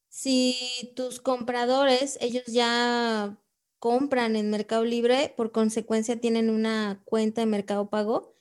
Si 0.10 0.94
tus 0.96 1.22
compradores, 1.22 2.18
ellos 2.22 2.46
ya 2.48 3.38
compran 3.80 4.36
en 4.36 4.50
Mercado 4.50 4.84
Libre, 4.84 5.34
por 5.38 5.52
consecuencia 5.52 6.20
tienen 6.20 6.50
una 6.50 7.02
cuenta 7.06 7.42
de 7.42 7.48
Mercado 7.48 7.90
Pago, 7.90 8.36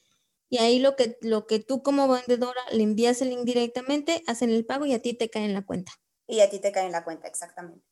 y 0.50 0.58
ahí 0.58 0.78
lo 0.78 0.96
que, 0.96 1.18
lo 1.20 1.46
que 1.46 1.58
tú 1.60 1.82
como 1.82 2.08
vendedora 2.08 2.60
le 2.72 2.82
envías 2.82 3.20
el 3.20 3.30
link 3.30 3.44
directamente, 3.44 4.22
hacen 4.26 4.50
el 4.50 4.64
pago 4.64 4.86
y 4.86 4.94
a 4.94 5.02
ti 5.02 5.14
te 5.14 5.28
cae 5.28 5.44
en 5.44 5.54
la 5.54 5.64
cuenta. 5.64 5.92
Y 6.26 6.40
a 6.40 6.50
ti 6.50 6.58
te 6.58 6.72
cae 6.72 6.86
en 6.86 6.92
la 6.92 7.04
cuenta, 7.04 7.28
exactamente. 7.28 7.84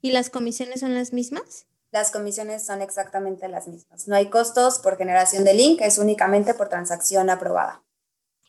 ¿Y 0.00 0.12
las 0.12 0.30
comisiones 0.30 0.80
son 0.80 0.94
las 0.94 1.12
mismas? 1.12 1.66
Las 1.90 2.10
comisiones 2.10 2.64
son 2.64 2.82
exactamente 2.82 3.48
las 3.48 3.68
mismas. 3.68 4.08
No 4.08 4.16
hay 4.16 4.30
costos 4.30 4.78
por 4.78 4.96
generación 4.96 5.44
de 5.44 5.54
link, 5.54 5.80
es 5.80 5.98
únicamente 5.98 6.54
por 6.54 6.68
transacción 6.68 7.30
aprobada. 7.30 7.84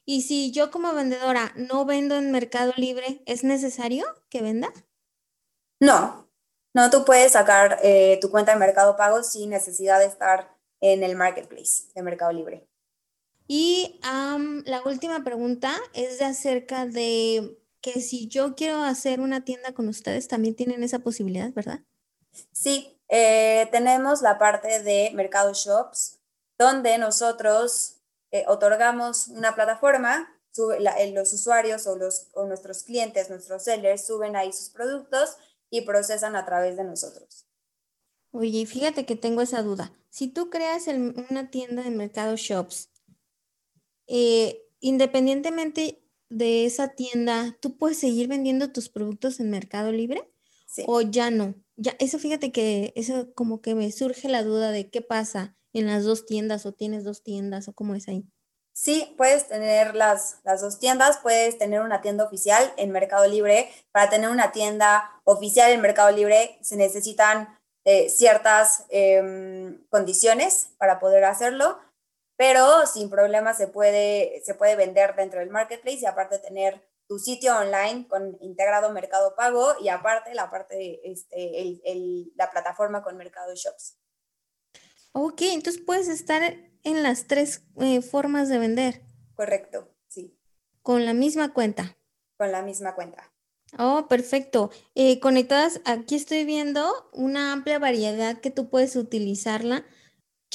Y 0.05 0.21
si 0.21 0.51
yo 0.51 0.69
como 0.69 0.93
vendedora 0.93 1.51
no 1.55 1.85
vendo 1.85 2.15
en 2.15 2.31
Mercado 2.31 2.73
Libre, 2.77 3.21
¿es 3.25 3.43
necesario 3.43 4.05
que 4.29 4.41
venda? 4.41 4.71
No, 5.79 6.29
no, 6.75 6.89
tú 6.89 7.05
puedes 7.05 7.31
sacar 7.31 7.79
eh, 7.81 8.19
tu 8.21 8.29
cuenta 8.29 8.53
de 8.53 8.59
Mercado 8.59 8.95
Pago 8.97 9.23
sin 9.23 9.49
necesidad 9.49 9.99
de 9.99 10.05
estar 10.05 10.55
en 10.81 11.03
el 11.03 11.15
marketplace 11.15 11.83
de 11.95 12.03
Mercado 12.03 12.31
Libre. 12.33 12.67
Y 13.47 13.99
la 14.01 14.81
última 14.85 15.23
pregunta 15.23 15.73
es 15.93 16.19
de 16.19 16.25
acerca 16.25 16.85
de 16.85 17.57
que 17.81 18.01
si 18.01 18.27
yo 18.27 18.55
quiero 18.55 18.83
hacer 18.83 19.19
una 19.19 19.45
tienda 19.45 19.73
con 19.73 19.87
ustedes, 19.87 20.27
también 20.27 20.55
tienen 20.55 20.83
esa 20.83 20.99
posibilidad, 20.99 21.53
¿verdad? 21.53 21.81
Sí, 22.51 22.99
eh, 23.07 23.69
tenemos 23.71 24.21
la 24.21 24.39
parte 24.39 24.81
de 24.81 25.11
Mercado 25.13 25.53
Shops, 25.53 26.19
donde 26.57 26.97
nosotros 26.97 27.94
eh, 28.35 28.43
otorgamos 28.47 29.29
una 29.29 29.55
plataforma, 29.55 30.27
eh, 30.57 31.11
los 31.13 31.31
usuarios 31.31 31.87
o, 31.87 31.95
los, 31.95 32.27
o 32.33 32.45
nuestros 32.45 32.83
clientes, 32.83 33.29
nuestros 33.29 33.63
sellers, 33.63 34.05
suben 34.05 34.35
ahí 34.35 34.51
sus 34.51 34.69
productos 34.69 35.37
y 35.69 35.81
procesan 35.81 36.35
a 36.35 36.45
través 36.45 36.75
de 36.75 36.83
nosotros. 36.83 37.45
Oye, 38.31 38.65
fíjate 38.65 39.05
que 39.05 39.15
tengo 39.15 39.41
esa 39.41 39.63
duda. 39.63 39.93
Si 40.09 40.27
tú 40.27 40.49
creas 40.49 40.87
una 40.87 41.49
tienda 41.49 41.83
de 41.83 41.91
Mercado 41.91 42.35
Shops, 42.35 42.89
independientemente 44.81 46.03
de 46.29 46.65
esa 46.65 46.89
tienda, 46.89 47.57
¿tú 47.61 47.77
puedes 47.77 47.99
seguir 47.99 48.27
vendiendo 48.27 48.73
tus 48.73 48.89
productos 48.89 49.39
en 49.39 49.49
Mercado 49.49 49.93
Libre? 49.93 50.29
Sí. 50.67 50.83
¿O 50.87 50.99
ya 50.99 51.31
no? 51.31 51.55
Ya, 51.77 51.95
eso 51.99 52.19
fíjate 52.19 52.51
que 52.51 52.91
eso 52.97 53.33
como 53.33 53.61
que 53.61 53.75
me 53.75 53.89
surge 53.93 54.27
la 54.27 54.43
duda 54.43 54.71
de 54.71 54.89
qué 54.89 55.01
pasa 55.01 55.55
en 55.79 55.87
las 55.87 56.03
dos 56.03 56.25
tiendas 56.25 56.65
o 56.65 56.73
tienes 56.73 57.03
dos 57.03 57.23
tiendas 57.23 57.67
o 57.67 57.73
cómo 57.73 57.95
es 57.95 58.07
ahí. 58.07 58.25
Sí, 58.73 59.13
puedes 59.17 59.47
tener 59.47 59.95
las, 59.95 60.39
las 60.43 60.61
dos 60.61 60.79
tiendas, 60.79 61.19
puedes 61.19 61.57
tener 61.57 61.81
una 61.81 62.01
tienda 62.01 62.25
oficial 62.25 62.73
en 62.77 62.91
Mercado 62.91 63.27
Libre. 63.27 63.69
Para 63.91 64.09
tener 64.09 64.29
una 64.29 64.51
tienda 64.51 65.21
oficial 65.23 65.71
en 65.71 65.81
Mercado 65.81 66.11
Libre 66.11 66.57
se 66.61 66.75
necesitan 66.75 67.57
eh, 67.85 68.09
ciertas 68.09 68.85
em, 68.89 69.85
condiciones 69.89 70.71
para 70.77 70.99
poder 70.99 71.23
hacerlo 71.23 71.79
pero 72.37 72.85
sin 72.85 73.09
problema 73.09 73.53
se 73.53 73.67
puede, 73.67 74.41
se 74.43 74.55
puede 74.55 74.75
vender 74.75 75.15
dentro 75.15 75.39
del 75.39 75.49
marketplace 75.49 75.99
y 76.01 76.05
aparte 76.05 76.39
tener 76.39 76.81
tu 77.07 77.19
sitio 77.19 77.55
online 77.55 78.07
con 78.07 78.37
integrado 78.41 78.91
Mercado 78.91 79.35
Pago 79.35 79.75
y 79.79 79.89
aparte 79.89 80.33
la 80.33 80.49
parte 80.49 80.99
este, 81.09 81.81
la 82.35 82.49
plataforma 82.49 83.03
con 83.03 83.15
Mercado 83.15 83.53
Shops. 83.55 83.97
Ok, 85.17 85.41
entonces 85.43 85.81
puedes 85.81 86.07
estar 86.07 86.43
en 86.83 87.03
las 87.03 87.25
tres 87.27 87.63
eh, 87.79 88.01
formas 88.01 88.49
de 88.49 88.59
vender. 88.59 89.01
Correcto, 89.35 89.89
sí. 90.07 90.37
Con 90.81 91.05
la 91.05 91.13
misma 91.13 91.53
cuenta. 91.53 91.97
Con 92.37 92.51
la 92.51 92.61
misma 92.61 92.95
cuenta. 92.95 93.31
Oh, 93.77 94.07
perfecto. 94.07 94.71
Eh, 94.93 95.19
conectadas, 95.19 95.81
aquí 95.85 96.15
estoy 96.15 96.43
viendo 96.43 97.09
una 97.13 97.53
amplia 97.53 97.79
variedad 97.79 98.39
que 98.39 98.51
tú 98.51 98.69
puedes 98.69 98.95
utilizarla 98.95 99.85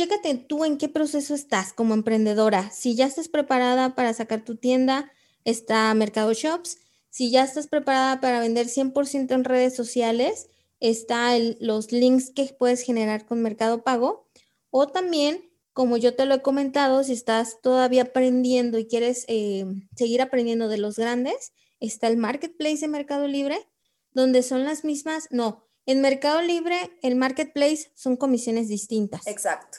chécate 0.01 0.35
tú 0.35 0.65
en 0.65 0.79
qué 0.79 0.89
proceso 0.89 1.35
estás 1.35 1.75
como 1.75 1.93
emprendedora. 1.93 2.71
Si 2.71 2.95
ya 2.95 3.05
estás 3.05 3.29
preparada 3.29 3.95
para 3.95 4.15
sacar 4.15 4.43
tu 4.43 4.57
tienda, 4.57 5.13
está 5.45 5.93
Mercado 5.93 6.33
Shops. 6.33 6.79
Si 7.11 7.31
ya 7.31 7.45
estás 7.45 7.67
preparada 7.67 8.19
para 8.19 8.41
vender 8.41 8.69
100% 8.69 9.35
en 9.35 9.45
redes 9.45 9.77
sociales, 9.77 10.49
está 10.79 11.39
los 11.61 11.93
links 11.93 12.31
que 12.31 12.45
puedes 12.59 12.81
generar 12.81 13.27
con 13.27 13.43
Mercado 13.43 13.83
Pago. 13.83 14.30
O 14.71 14.87
también, 14.89 15.51
como 15.73 15.97
yo 15.97 16.15
te 16.15 16.27
lo 16.27 16.35
he 16.35 16.43
comentado, 16.43 17.05
si 17.05 17.13
estás 17.13 17.61
todavía 17.61 18.03
aprendiendo 18.03 18.79
y 18.79 18.87
quieres 18.87 19.25
eh, 19.29 19.67
seguir 19.97 20.23
aprendiendo 20.23 20.69
de 20.69 20.79
los 20.79 20.97
grandes, 20.97 21.53
está 21.81 22.07
el 22.09 22.17
Marketplace 22.17 22.79
de 22.79 22.89
Mercado 22.89 23.27
Libre, 23.27 23.69
donde 24.13 24.43
son 24.43 24.65
las 24.65 24.85
mismas, 24.85 25.29
no, 25.31 25.67
en 25.87 26.01
Mercado 26.01 26.43
Libre, 26.43 26.77
el 27.03 27.17
Marketplace 27.17 27.91
son 27.95 28.17
comisiones 28.17 28.69
distintas. 28.69 29.27
Exacto. 29.27 29.79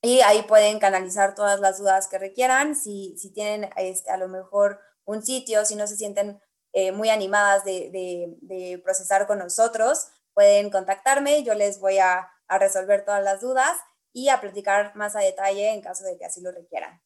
y 0.01 0.21
ahí 0.21 0.41
pueden 0.43 0.79
canalizar 0.79 1.35
todas 1.35 1.59
las 1.59 1.77
dudas 1.77 2.07
que 2.07 2.17
requieran. 2.17 2.75
Si, 2.75 3.15
si 3.17 3.31
tienen 3.31 3.69
este, 3.75 4.09
a 4.09 4.17
lo 4.17 4.27
mejor 4.27 4.79
un 5.05 5.21
sitio, 5.21 5.63
si 5.63 5.75
no 5.75 5.85
se 5.85 5.95
sienten 5.95 6.41
eh, 6.73 6.91
muy 6.91 7.09
animadas 7.09 7.63
de, 7.65 7.91
de, 7.91 8.35
de, 8.41 8.79
procesar 8.79 9.27
con 9.27 9.37
nosotros, 9.37 10.07
pueden 10.33 10.71
contactarme, 10.71 11.43
yo 11.43 11.53
les 11.53 11.79
voy 11.79 11.99
a, 11.99 12.31
a 12.47 12.57
resolver 12.57 13.05
todas 13.05 13.23
las 13.23 13.41
dudas 13.41 13.77
y 14.11 14.29
a 14.29 14.41
platicar 14.41 14.95
más 14.95 15.15
a 15.15 15.19
detalle 15.19 15.71
en 15.71 15.81
caso 15.81 16.03
de 16.03 16.17
que 16.17 16.25
así 16.25 16.41
lo 16.41 16.51
requieran. 16.51 16.99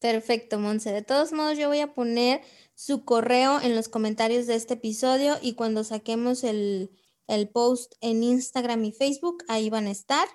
Perfecto, 0.00 0.58
Monse. 0.58 0.92
De 0.92 1.02
todos 1.02 1.32
modos, 1.32 1.58
yo 1.58 1.68
voy 1.68 1.80
a 1.80 1.94
poner 1.94 2.40
su 2.74 3.04
correo 3.04 3.60
en 3.60 3.74
los 3.74 3.88
comentarios 3.88 4.46
de 4.46 4.54
este 4.54 4.74
episodio 4.74 5.36
y 5.42 5.54
cuando 5.54 5.82
saquemos 5.82 6.44
el, 6.44 6.90
el, 7.26 7.48
post 7.48 7.94
en 8.00 8.22
Instagram 8.22 8.84
y 8.84 8.92
Facebook, 8.92 9.42
ahí 9.48 9.70
van 9.70 9.86
a 9.88 9.90
estar. 9.90 10.28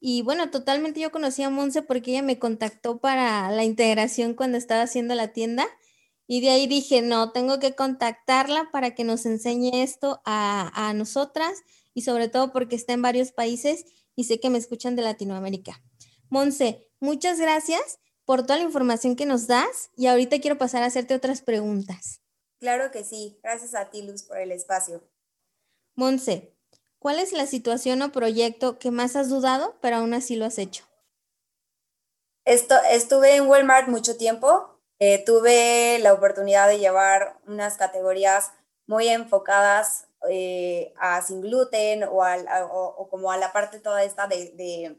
Y 0.00 0.20
bueno, 0.20 0.50
totalmente 0.50 1.00
yo 1.00 1.10
conocí 1.10 1.42
a 1.42 1.48
Monse 1.48 1.80
porque 1.80 2.10
ella 2.10 2.22
me 2.22 2.38
contactó 2.38 3.00
para 3.00 3.50
la 3.50 3.64
integración 3.64 4.34
cuando 4.34 4.58
estaba 4.58 4.82
haciendo 4.82 5.14
la 5.14 5.32
tienda 5.32 5.66
y 6.26 6.40
de 6.40 6.50
ahí 6.50 6.66
dije, 6.66 7.02
no, 7.02 7.32
tengo 7.32 7.58
que 7.58 7.74
contactarla 7.74 8.70
para 8.72 8.94
que 8.94 9.04
nos 9.04 9.26
enseñe 9.26 9.82
esto 9.82 10.22
a, 10.24 10.92
nosotras 10.94 11.62
y 11.92 12.02
sobre 12.02 12.28
todo 12.28 12.52
porque 12.52 12.76
está 12.76 12.92
en 12.92 13.02
varios 13.02 13.32
países 13.32 13.84
y 14.16 14.24
sé 14.24 14.40
que 14.40 14.50
me 14.50 14.58
escuchan 14.58 14.96
de 14.96 15.02
Latinoamérica. 15.02 15.82
Monse, 16.28 16.88
muchas 17.00 17.38
gracias 17.38 17.98
por 18.24 18.42
toda 18.42 18.58
la 18.58 18.64
información 18.64 19.16
que 19.16 19.26
nos 19.26 19.46
das 19.46 19.90
y 19.96 20.06
ahorita 20.06 20.40
quiero 20.40 20.58
pasar 20.58 20.82
a 20.82 20.86
hacerte 20.86 21.14
otras 21.14 21.42
preguntas. 21.42 22.20
Claro 22.58 22.90
que 22.90 23.04
sí. 23.04 23.38
Gracias 23.42 23.74
a 23.74 23.90
ti, 23.90 24.02
Luz, 24.02 24.22
por 24.22 24.38
el 24.38 24.52
espacio. 24.52 25.02
Monse, 25.94 26.56
¿cuál 26.98 27.18
es 27.18 27.32
la 27.32 27.46
situación 27.46 28.02
o 28.02 28.12
proyecto 28.12 28.78
que 28.78 28.90
más 28.90 29.16
has 29.16 29.28
dudado, 29.28 29.76
pero 29.80 29.96
aún 29.96 30.14
así 30.14 30.36
lo 30.36 30.44
has 30.44 30.58
hecho? 30.58 30.84
Esto, 32.44 32.74
estuve 32.90 33.36
en 33.36 33.46
Walmart 33.46 33.88
mucho 33.88 34.16
tiempo. 34.16 34.80
Eh, 34.98 35.22
tuve 35.24 35.98
la 36.00 36.12
oportunidad 36.12 36.68
de 36.68 36.78
llevar 36.78 37.38
unas 37.46 37.76
categorías 37.76 38.52
muy 38.86 39.08
enfocadas 39.08 40.06
eh, 40.28 40.94
a 40.96 41.20
sin 41.22 41.40
gluten 41.42 42.04
o, 42.04 42.22
o, 42.22 43.08
como 43.08 43.30
a 43.30 43.36
la 43.36 43.52
parte 43.52 43.80
toda 43.80 44.04
esta 44.04 44.26
de, 44.26 44.98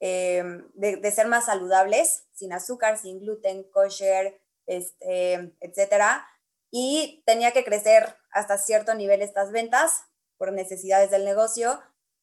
em, 0.00 0.68
de, 0.74 1.10
ser 1.10 1.26
más 1.26 1.46
saludables, 1.46 2.26
sin 2.32 2.52
azúcar, 2.52 2.98
sin 2.98 3.20
gluten, 3.20 3.64
kosher, 3.70 4.40
este, 4.66 5.54
etcétera. 5.60 6.26
Y 6.70 7.22
tenía 7.26 7.52
que 7.52 7.64
crecer 7.64 8.16
hasta 8.30 8.58
cierto 8.58 8.94
nivel 8.94 9.22
estas 9.22 9.52
ventas 9.52 10.04
por 10.36 10.52
necesidades 10.52 11.10
del 11.10 11.24
negocio. 11.24 11.80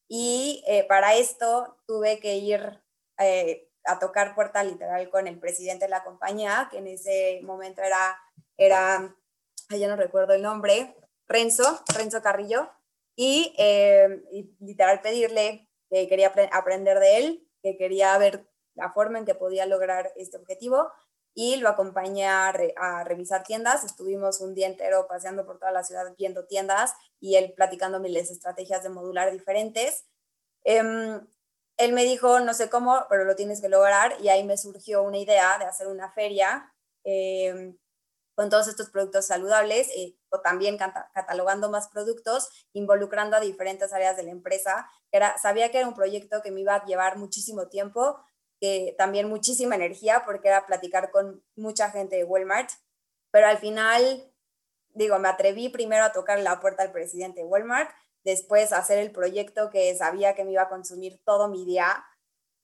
Y 0.08 0.62
eh, 0.66 0.84
para 0.84 1.14
esto 1.14 1.76
tuve 1.86 2.20
que 2.20 2.36
ir 2.36 2.82
eh, 3.18 3.70
a 3.84 3.98
tocar 3.98 4.34
puerta 4.34 4.62
literal 4.62 5.10
con 5.10 5.26
el 5.26 5.38
presidente 5.38 5.86
de 5.86 5.90
la 5.90 6.04
compañía, 6.04 6.68
que 6.70 6.78
en 6.78 6.88
ese 6.88 7.40
momento 7.42 7.82
era, 7.82 8.18
era 8.56 9.16
ya 9.70 9.88
no 9.88 9.96
recuerdo 9.96 10.34
el 10.34 10.42
nombre, 10.42 10.94
Renzo, 11.26 11.82
Renzo 11.94 12.22
Carrillo, 12.22 12.70
y, 13.16 13.54
eh, 13.58 14.22
y 14.32 14.54
literal 14.60 15.00
pedirle 15.00 15.68
que 15.90 16.08
quería 16.08 16.32
aprender 16.52 16.98
de 16.98 17.16
él, 17.18 17.43
que 17.64 17.76
quería 17.78 18.16
ver 18.18 18.46
la 18.74 18.92
forma 18.92 19.18
en 19.18 19.24
que 19.24 19.34
podía 19.34 19.64
lograr 19.64 20.12
este 20.16 20.36
objetivo 20.36 20.92
y 21.34 21.56
lo 21.56 21.68
acompañé 21.68 22.26
a, 22.26 22.52
revisar 23.04 23.42
tiendas. 23.42 23.82
Estuvimos 23.82 24.40
un 24.40 24.54
día 24.54 24.68
entero 24.68 25.06
paseando 25.08 25.44
por 25.46 25.58
toda 25.58 25.72
la 25.72 25.82
ciudad 25.82 26.14
viendo 26.16 26.46
tiendas 26.46 26.92
y 27.18 27.36
él 27.36 27.54
platicando 27.56 27.98
miles 27.98 28.30
estrategias 28.30 28.82
de 28.82 28.90
modular 28.90 29.32
diferentes. 29.32 30.04
Em, 30.62 31.26
él 31.78 31.92
me 31.92 32.04
dijo, 32.04 32.38
no 32.40 32.54
sé 32.54 32.68
cómo, 32.68 33.06
pero 33.08 33.24
lo 33.24 33.34
tienes 33.34 33.60
que 33.60 33.68
lograr 33.68 34.14
y 34.20 34.28
ahí 34.28 34.44
me 34.44 34.58
surgió 34.58 35.02
una 35.02 35.18
idea 35.18 35.58
de 35.58 35.64
hacer 35.64 35.88
una 35.88 36.12
feria 36.12 36.70
em, 37.02 37.76
con 38.34 38.50
todos 38.50 38.68
estos 38.68 38.90
productos 38.90 39.26
saludables 39.26 39.88
eh, 39.96 40.16
o 40.30 40.40
también 40.40 40.76
catalogando 40.76 41.70
más 41.70 41.88
productos, 41.88 42.48
involucrando 42.72 43.36
a 43.36 43.40
diferentes 43.40 43.92
áreas 43.92 44.16
de 44.16 44.24
la 44.24 44.30
empresa. 44.30 44.90
Sabía 45.40 45.70
que 45.70 45.78
era 45.78 45.88
un 45.88 45.94
proyecto 45.94 46.42
que 46.42 46.50
me 46.50 46.60
iba 46.60 46.74
a 46.74 46.84
llevar 46.84 47.16
muchísimo 47.16 47.68
tiempo, 47.68 48.18
también 48.96 49.28
muchísima 49.28 49.74
energía 49.74 50.22
porque 50.24 50.48
era 50.48 50.66
platicar 50.66 51.10
con 51.10 51.44
mucha 51.54 51.90
gente 51.90 52.16
de 52.16 52.24
Walmart, 52.24 52.70
pero 53.30 53.46
al 53.46 53.58
final, 53.58 54.32
digo, 54.90 55.18
me 55.18 55.28
atreví 55.28 55.68
primero 55.68 56.04
a 56.04 56.12
tocar 56.12 56.38
la 56.40 56.60
puerta 56.60 56.82
al 56.82 56.92
presidente 56.92 57.40
de 57.40 57.46
Walmart, 57.46 57.90
después 58.24 58.72
a 58.72 58.78
hacer 58.78 58.98
el 58.98 59.12
proyecto 59.12 59.70
que 59.70 59.94
sabía 59.96 60.34
que 60.34 60.44
me 60.44 60.52
iba 60.52 60.62
a 60.62 60.68
consumir 60.68 61.20
todo 61.24 61.48
mi 61.48 61.64
día 61.64 62.04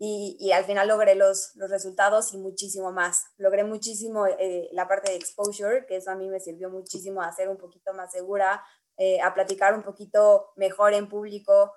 y, 0.03 0.39
y 0.41 0.53
al 0.53 0.65
final 0.65 0.89
logré 0.89 1.15
los, 1.15 1.55
los, 1.57 1.69
resultados 1.69 2.33
y 2.33 2.39
muchísimo 2.39 2.91
más. 2.91 3.27
Logré 3.37 3.65
muchísimo 3.65 4.27
eh, 4.27 4.71
la 4.73 4.89
parte 4.89 5.11
de 5.11 5.19
exposure, 5.19 5.85
que 5.87 5.97
eso 5.97 6.11
a 6.11 6.15
mí 6.15 6.27
me 6.31 6.41
sirvió 6.41 6.71
muchísimo 6.71 7.21
a 7.21 7.31
ser 7.33 7.51
un 7.51 7.59
poquito 7.59 7.93
más 7.93 8.11
segura, 8.11 8.65
eh, 8.97 9.21
a 9.21 9.35
platicar 9.35 9.75
un 9.75 9.83
poquito 9.83 10.53
mejor 10.57 10.95
en 10.95 11.07
público. 11.07 11.75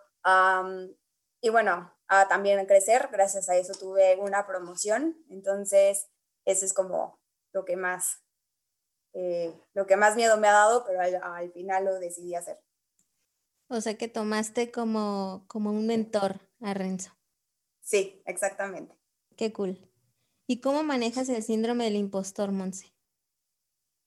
y 1.42 1.50
bueno, 1.50 1.94
a 2.08 2.30
también 2.30 2.66
crecer. 2.66 3.10
Gracias 3.12 3.50
a 3.50 3.58
eso 3.58 3.74
tuve 3.74 4.16
una 4.16 4.48
promoción. 4.48 5.18
Entonces, 5.30 6.10
eso 6.46 6.66
es 6.66 6.74
como 6.74 7.20
lo 7.52 7.66
que 7.66 7.76
más, 7.76 8.24
eh, 9.12 9.54
lo 9.74 9.86
que 9.86 9.98
más 9.98 10.16
miedo 10.16 10.38
me 10.38 10.48
ha 10.48 10.54
dado, 10.54 10.86
pero 10.86 11.02
al, 11.02 11.52
final 11.52 11.84
lo 11.84 12.00
decidí 12.00 12.36
hacer. 12.36 12.58
O 13.68 13.82
sea 13.82 13.98
que 13.98 14.08
tomaste 14.08 14.72
como, 14.72 15.44
como 15.50 15.72
un 15.72 15.88
mentor 15.88 16.40
a 16.62 16.74
Renzo. 16.74 17.12
Sí, 17.84 18.22
exactamente. 18.26 18.98
Qué 19.36 19.54
cool. 19.54 19.78
¿Y 20.48 20.62
cómo 20.62 20.84
manejas 20.84 21.30
el 21.30 21.44
síndrome 21.44 21.84
del 21.84 21.98
impostor, 21.98 22.52
Monse? 22.52 22.94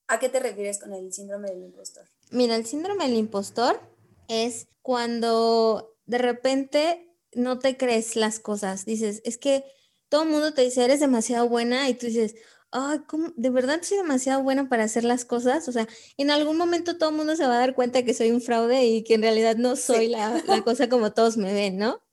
¿A 0.09 0.19
qué 0.19 0.29
te 0.29 0.41
refieres 0.41 0.79
con 0.79 0.93
el 0.93 1.13
síndrome 1.13 1.51
del 1.51 1.63
impostor? 1.63 2.05
Mira, 2.31 2.57
el 2.57 2.67
síndrome 2.67 3.05
del 3.05 3.17
impostor 3.17 3.81
es 4.29 4.69
cuando 4.83 5.97
de 6.07 6.19
repente 6.19 7.17
no 7.33 7.59
te 7.59 7.77
crees 7.77 8.17
las 8.17 8.39
cosas. 8.39 8.85
Dices, 8.85 9.21
es 9.25 9.37
que 9.39 9.65
todo 10.09 10.23
el 10.23 10.31
mundo 10.31 10.55
te 10.55 10.63
dice, 10.63 10.85
eres 10.85 11.01
demasiado 11.01 11.49
buena 11.49 11.89
y 11.89 11.95
tú 11.95 12.07
dices, 12.07 12.35
ay, 12.71 13.01
¿cómo? 13.09 13.33
¿de 13.37 13.51
verdad 13.51 13.81
soy 13.83 13.99
demasiado 13.99 14.43
buena 14.43 14.69
para 14.69 14.85
hacer 14.85 15.05
las 15.05 15.25
cosas? 15.25 15.69
O 15.69 15.73
sea, 15.73 15.89
en 16.17 16.31
algún 16.31 16.57
momento 16.57 16.99
todo 16.99 17.11
el 17.11 17.17
mundo 17.17 17.37
se 17.37 17.47
va 17.47 17.57
a 17.57 17.61
dar 17.61 17.75
cuenta 17.75 18.05
que 18.05 18.15
soy 18.15 18.31
un 18.31 18.41
fraude 18.41 18.85
y 18.85 19.05
que 19.05 19.15
en 19.15 19.23
realidad 19.23 19.57
no 19.57 19.77
soy 19.77 20.09
la, 20.09 20.43
cosa 20.65 20.89
como 20.89 21.13
todos 21.13 21.37
me 21.37 21.53
ven, 21.53 21.79
¿no? 21.79 22.06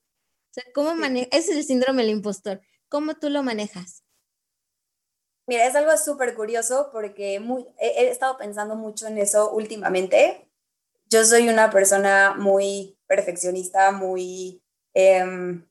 Sea, 0.54 0.64
¿cómo 0.74 0.94
manejas? 0.94 1.30
Es 1.32 1.48
el 1.48 1.64
síndrome 1.64 2.02
del 2.02 2.12
impostor. 2.12 2.60
¿Cómo 2.88 3.14
tú 3.14 3.28
lo 3.28 3.42
manejas? 3.42 4.04
Mira, 5.46 5.66
es 5.66 5.74
algo 5.74 5.96
súper 5.96 6.34
curioso 6.34 6.90
porque 6.92 7.40
muy, 7.40 7.66
he, 7.78 8.08
estado 8.08 8.36
pensando 8.38 8.76
mucho 8.76 9.06
en 9.06 9.18
eso 9.18 9.52
últimamente. 9.52 10.48
Yo 11.06 11.24
soy 11.24 11.48
una 11.48 11.70
persona 11.70 12.34
muy 12.34 12.98
perfeccionista, 13.06 13.92
muy 13.92 14.64
Em, 14.94 15.66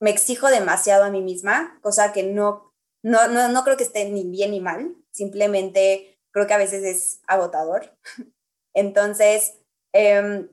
me 0.00 0.10
exijo 0.10 0.48
demasiado 0.48 1.04
a 1.04 1.10
mí 1.10 1.22
misma, 1.22 1.78
cosa 1.80 2.12
que 2.12 2.24
no, 2.24 2.74
no, 3.02 3.28
no, 3.28 3.64
creo 3.64 3.76
que 3.76 3.84
esté 3.84 4.10
ni 4.10 4.24
bien 4.28 4.50
ni 4.50 4.60
mal, 4.60 4.96
simplemente 5.12 6.18
creo 6.32 6.46
que 6.46 6.54
a 6.54 6.58
veces 6.58 6.82
es 6.84 7.20
agotador. 7.26 7.96
Entonces, 8.74 9.58
em, 9.92 10.48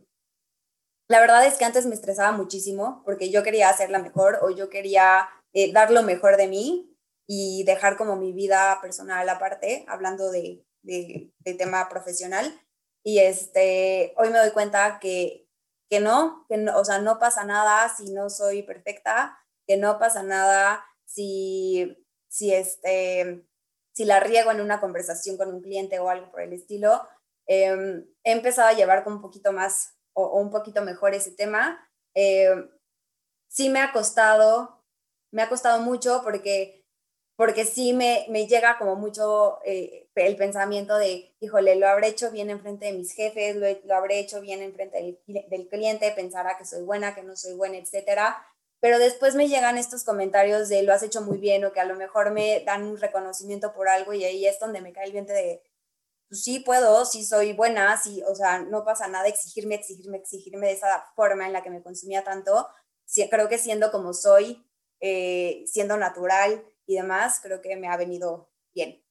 la 1.12 1.19
verdad 1.19 1.45
es 1.45 1.56
que 1.56 1.65
antes 1.65 1.86
me 1.86 1.95
estresaba 1.95 2.32
muchísimo 2.32 3.04
porque 3.06 3.30
yo 3.30 3.43
quería 3.43 3.69
hacerla 3.69 4.00
mejor 4.00 4.39
o 4.41 4.50
yo 4.50 4.69
quería 4.69 5.30
eh, 5.54 5.71
dar 5.71 5.91
lo 5.91 6.04
mejor 6.04 6.38
de 6.38 6.47
mí 6.47 6.97
y 7.28 7.63
dejar 7.65 7.97
como 7.97 8.15
mi 8.15 8.32
vida 8.34 8.80
personal 8.82 9.28
aparte, 9.30 9.86
hablando 9.88 10.32
de, 10.32 10.65
de, 10.82 11.32
de 11.39 11.54
tema 11.54 11.88
profesional. 11.89 12.60
Y 13.04 13.19
este, 13.19 14.13
hoy 14.17 14.30
me 14.30 14.39
doy 14.39 14.52
cuenta 14.52 15.00
que 15.00 15.41
que 15.91 16.00
no, 16.00 16.45
que 16.47 16.56
no, 16.56 16.80
o 16.80 16.86
sea, 16.86 17.00
no 17.00 17.19
pasa 17.19 17.43
nada 17.43 17.93
si 17.93 18.13
no 18.13 18.30
soy 18.30 18.63
perfecta, 18.63 19.38
que 19.67 19.76
no 19.76 20.00
pasa 20.00 20.24
nada 20.24 20.86
si, 21.06 22.08
si, 22.30 22.54
este, 22.54 23.45
si 23.93 24.06
la 24.06 24.21
riego 24.21 24.52
en 24.52 24.62
una 24.62 24.80
conversación 24.80 25.36
con 25.36 25.54
un 25.54 25.62
cliente 25.62 26.00
o 26.00 26.10
algo 26.10 26.32
por 26.32 26.41
el 26.41 26.54
estilo. 26.54 27.06
Em, 27.45 28.08
he 28.24 28.32
empezado 28.32 28.69
a 28.69 28.74
llevar 28.74 29.04
con 29.04 29.13
un 29.13 29.21
poquito 29.21 29.52
más 29.52 29.97
o, 30.13 30.39
un 30.39 30.50
poquito 30.52 30.82
mejor 30.82 31.13
ese 31.13 31.32
tema. 31.32 31.89
Em, 32.13 32.69
sí 33.47 33.69
me 33.69 33.80
ha 33.82 33.91
costado, 33.91 34.84
me 35.32 35.41
ha 35.41 35.50
costado 35.50 35.82
mucho 35.82 36.21
porque 36.24 36.82
porque 37.41 37.65
sí 37.65 37.93
me, 37.93 38.28
me 38.30 38.45
llega 38.45 38.78
como 38.78 38.95
mucho 38.95 39.58
eh, 39.65 40.08
el 40.13 40.36
pensamiento 40.36 41.00
de, 41.00 41.34
híjole, 41.39 41.76
lo 41.76 41.88
habré 41.88 42.10
hecho 42.10 42.30
bien 42.30 42.52
en 42.52 42.62
frente 42.62 42.86
de 42.86 42.93
mis 42.93 43.13
jefes, 43.13 43.56
lo, 43.56 43.95
habré 43.95 44.19
hecho 44.19 44.41
bien 44.41 44.62
en 44.62 44.74
frente 44.76 44.97
del, 45.26 45.47
del, 45.50 45.67
cliente, 45.67 46.12
pensará 46.12 46.56
que 46.56 46.65
soy 46.65 46.84
buena, 46.84 47.15
que 47.15 47.24
no 47.24 47.36
soy 47.36 47.56
buena, 47.56 47.78
etcétera. 47.78 48.45
Pero 48.80 49.00
después 49.00 49.34
me 49.34 49.47
llegan 49.47 49.80
estos 49.80 50.04
comentarios 50.04 50.69
de 50.69 50.84
lo 50.84 50.93
has 50.93 51.02
hecho 51.02 51.24
muy 51.24 51.39
bien 51.39 51.65
o 51.65 51.74
que 51.74 51.80
a 51.80 51.86
lo 51.86 51.95
mejor 51.95 52.30
me 52.30 52.60
dan 52.63 52.84
un 52.84 52.97
reconocimiento 52.97 53.74
por 53.74 53.89
algo 53.89 54.13
y 54.13 54.24
ahí 54.24 54.45
es 54.45 54.60
donde 54.60 54.82
me 54.82 54.93
cae 54.93 55.06
el 55.06 55.12
viento 55.12 55.34
de, 55.34 55.63
pues 56.32 56.44
sí 56.44 56.62
puedo, 56.62 57.04
sí 57.04 57.26
soy 57.26 57.52
buena, 57.52 57.98
sí, 57.98 58.24
o 58.26 58.34
sea, 58.34 58.60
no 58.60 58.86
pasa 58.86 59.10
nada 59.10 59.28
exigirme, 59.28 59.76
exigirme, 59.76 60.15
exigirme 60.15 60.67
de 60.67 60.74
esa 60.74 61.12
forma 61.13 61.46
en 61.46 61.52
la 61.52 61.62
que 61.62 61.70
me 61.70 61.84
consumía 61.84 62.24
tanto. 62.24 62.70
Sí, 63.04 63.28
creo 63.30 63.50
que 63.50 63.58
siendo 63.58 63.91
como 63.91 64.13
soy, 64.13 64.65
eh, 65.02 65.65
siendo 65.67 65.98
natural, 65.98 66.63
y 66.86 66.96
demás, 66.96 67.41
creo 67.44 67.62
que 67.62 67.76
me 67.76 67.89
ha 67.89 67.98
venido 67.98 68.50
bien. 68.74 69.04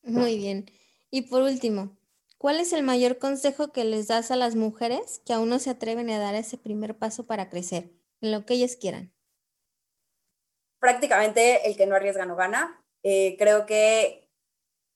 Muy 0.00 0.38
bien. 0.38 0.70
Y 1.10 1.28
por 1.28 1.42
último, 1.42 1.98
¿cuál 2.38 2.58
es 2.58 2.72
el 2.72 2.82
mayor 2.82 3.18
consejo 3.18 3.72
que 3.72 3.84
les 3.84 4.08
das 4.08 4.30
a 4.30 4.36
las 4.36 4.56
mujeres 4.56 5.20
que 5.26 5.34
aún 5.34 5.50
no 5.50 5.58
se 5.58 5.68
atreven 5.68 6.08
a 6.08 6.18
dar 6.18 6.34
ese 6.34 6.56
primer 6.56 6.96
paso 6.96 7.26
para 7.26 7.50
crecer 7.50 7.92
en 8.22 8.32
lo 8.32 8.46
que 8.46 8.54
ellas 8.54 8.76
quieran? 8.76 9.12
Prácticamente 10.78 11.68
el 11.68 11.76
que 11.76 11.84
no 11.84 11.94
arriesga 11.94 12.24
no 12.24 12.36
gana. 12.36 12.82
Eh, 13.02 13.36
creo 13.38 13.66
que 13.66 14.21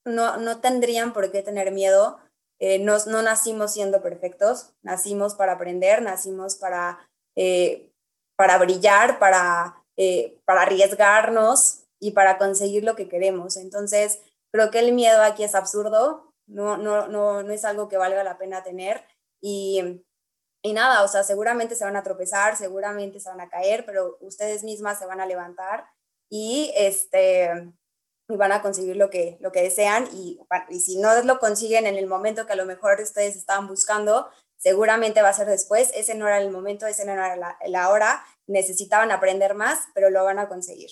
no, 0.07 0.37
no, 0.39 0.61
tendrían 0.61 1.13
por 1.13 1.31
qué 1.31 1.43
tener 1.43 1.73
miedo. 1.73 2.19
Eh, 2.59 2.79
no, 2.79 2.99
nacimos 3.23 3.73
siendo 3.73 4.01
perfectos, 4.03 4.73
nacimos 4.83 5.35
para 5.35 5.53
aprender, 5.53 6.01
nacimos 6.01 6.57
para, 6.57 7.07
eh, 7.37 7.93
para 8.37 8.57
brillar, 8.57 9.19
para 9.19 9.87
eh, 9.99 10.39
para 10.45 10.63
arriesgarnos 10.63 11.85
y 11.99 12.11
para 12.11 12.37
conseguir 12.37 12.85
lo 12.85 12.97
que 12.97 13.09
queremos. 13.09 13.57
Entonces, 13.57 14.21
creo 14.53 14.71
que 14.71 14.79
el 14.79 14.93
miedo 14.93 15.23
aquí 15.23 15.43
es 15.43 15.55
absurdo, 15.55 16.35
no, 16.47 16.77
no, 16.77 17.09
no, 17.09 17.43
no 17.43 17.53
es 17.53 17.65
algo 17.65 17.89
que 17.89 17.97
valga 17.97 18.23
la 18.23 18.37
pena 18.37 18.63
tener 18.63 19.03
y, 19.41 20.03
y 20.63 20.73
nada, 20.75 21.03
o 21.03 21.09
sea, 21.09 21.25
seguramente 21.25 21.77
se 21.77 21.85
van 21.85 21.97
a 21.97 22.03
tropezar, 22.03 22.57
seguramente 22.57 23.21
se 23.21 23.31
van 23.31 23.41
a 23.41 23.49
caer, 23.49 23.87
pero 23.87 24.19
ustedes 24.21 24.65
mismas 24.65 24.99
se 24.99 25.07
van 25.07 25.21
a 25.21 25.27
levantar 25.27 25.87
y 26.31 26.73
este 26.77 27.73
y 28.29 28.37
van 28.37 28.53
a 28.53 28.63
conseguir 28.63 28.97
lo 28.97 29.09
que, 29.11 29.37
lo 29.41 29.53
que 29.53 29.63
desean 29.63 30.09
y, 30.13 30.39
y 30.69 30.81
si 30.81 30.99
no 30.99 31.23
lo 31.23 31.39
consiguen 31.39 31.87
en 31.87 31.97
el 31.97 32.07
momento 32.07 32.47
que 32.47 32.55
a 32.55 32.57
lo 32.57 32.67
mejor 32.67 33.01
ustedes 33.01 33.37
estaban 33.37 33.69
buscando, 33.69 34.29
seguramente 34.57 35.23
va 35.23 35.29
a 35.29 35.35
ser 35.35 35.47
después, 35.47 35.91
ese 35.95 36.15
no 36.15 36.27
era 36.27 36.41
el 36.41 36.51
momento, 36.51 36.87
ese 36.87 37.05
no 37.05 37.13
era 37.13 37.37
la, 37.67 37.91
hora, 37.91 38.25
necesitaban 38.47 39.11
aprender 39.11 39.55
más, 39.55 39.81
pero 39.95 40.11
lo 40.11 40.25
van 40.25 40.39
a 40.39 40.49
conseguir. 40.49 40.91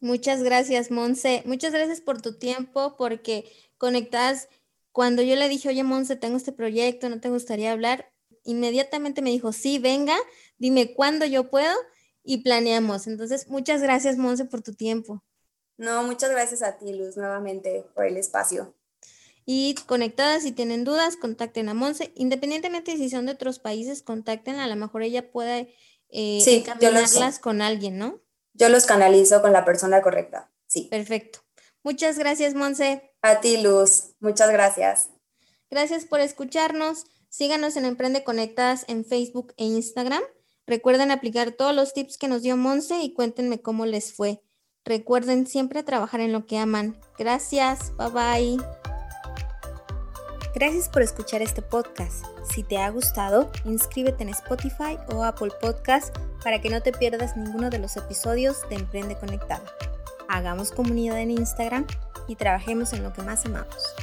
Muchas 0.00 0.44
gracias, 0.44 0.92
Monse. 0.92 1.42
Muchas 1.44 1.72
gracias 1.72 2.00
por 2.00 2.22
tu 2.22 2.38
tiempo, 2.38 2.96
porque 2.96 3.50
conectas. 3.78 4.48
Cuando 4.92 5.22
yo 5.22 5.34
le 5.34 5.48
dije, 5.48 5.68
oye, 5.68 5.82
Monse, 5.82 6.14
tengo 6.14 6.36
este 6.36 6.52
proyecto, 6.52 7.08
¿no 7.08 7.20
te 7.20 7.28
gustaría 7.28 7.72
hablar? 7.72 8.12
Inmediatamente 8.44 9.22
me 9.22 9.30
dijo, 9.30 9.52
sí, 9.52 9.78
venga, 9.78 10.16
dime 10.58 10.94
cuándo 10.94 11.26
yo 11.26 11.50
puedo 11.50 11.74
y 12.28 12.42
planeamos. 12.42 13.06
Entonces, 13.06 13.48
muchas 13.48 13.80
gracias, 13.80 14.18
Monse, 14.18 14.44
por 14.44 14.60
tu 14.60 14.74
tiempo. 14.74 15.24
No, 15.78 16.02
muchas 16.02 16.30
gracias 16.30 16.60
a 16.62 16.76
ti, 16.76 16.92
Luz, 16.92 17.16
nuevamente 17.16 17.86
por 17.94 18.04
el 18.04 18.18
espacio. 18.18 18.74
Y 19.46 19.74
conectadas, 19.86 20.42
si 20.42 20.52
tienen 20.52 20.84
dudas, 20.84 21.16
contacten 21.16 21.70
a 21.70 21.74
Monse. 21.74 22.12
Independientemente 22.16 22.90
de 22.90 22.98
si 22.98 23.08
son 23.08 23.24
de 23.24 23.32
otros 23.32 23.60
países, 23.60 24.02
contacten, 24.02 24.56
a 24.56 24.66
lo 24.66 24.76
mejor 24.76 25.04
ella 25.04 25.32
pueda 25.32 25.66
eh, 26.10 26.40
sí, 26.44 26.66
con 27.40 27.62
alguien, 27.62 27.96
¿no? 27.96 28.20
Yo 28.52 28.68
los 28.68 28.84
canalizo 28.84 29.40
con 29.40 29.54
la 29.54 29.64
persona 29.64 30.02
correcta, 30.02 30.52
sí. 30.66 30.88
Perfecto. 30.90 31.38
Muchas 31.82 32.18
gracias, 32.18 32.54
Monse. 32.54 33.10
A 33.22 33.40
ti, 33.40 33.56
Luz. 33.56 34.16
Muchas 34.20 34.50
gracias. 34.50 35.08
Gracias 35.70 36.04
por 36.04 36.20
escucharnos. 36.20 37.06
Síganos 37.30 37.76
en 37.76 37.86
Emprende 37.86 38.22
Conectadas 38.22 38.84
en 38.86 39.06
Facebook 39.06 39.54
e 39.56 39.64
Instagram. 39.64 40.22
Recuerden 40.68 41.10
aplicar 41.10 41.52
todos 41.52 41.74
los 41.74 41.94
tips 41.94 42.18
que 42.18 42.28
nos 42.28 42.42
dio 42.42 42.58
Monse 42.58 43.00
y 43.00 43.14
cuéntenme 43.14 43.62
cómo 43.62 43.86
les 43.86 44.12
fue. 44.12 44.42
Recuerden 44.84 45.46
siempre 45.46 45.82
trabajar 45.82 46.20
en 46.20 46.32
lo 46.32 46.44
que 46.46 46.58
aman. 46.58 47.00
Gracias. 47.18 47.92
Bye 47.96 48.10
bye. 48.10 48.64
Gracias 50.54 50.90
por 50.90 51.00
escuchar 51.02 51.40
este 51.40 51.62
podcast. 51.62 52.24
Si 52.52 52.62
te 52.62 52.78
ha 52.78 52.90
gustado, 52.90 53.50
inscríbete 53.64 54.24
en 54.24 54.28
Spotify 54.28 54.98
o 55.10 55.24
Apple 55.24 55.52
Podcast 55.60 56.14
para 56.44 56.60
que 56.60 56.68
no 56.68 56.82
te 56.82 56.92
pierdas 56.92 57.36
ninguno 57.36 57.70
de 57.70 57.78
los 57.78 57.96
episodios 57.96 58.68
de 58.68 58.76
Emprende 58.76 59.16
Conectada. 59.16 59.64
Hagamos 60.28 60.70
comunidad 60.72 61.18
en 61.20 61.30
Instagram 61.30 61.86
y 62.26 62.36
trabajemos 62.36 62.92
en 62.92 63.02
lo 63.02 63.12
que 63.14 63.22
más 63.22 63.46
amamos. 63.46 63.94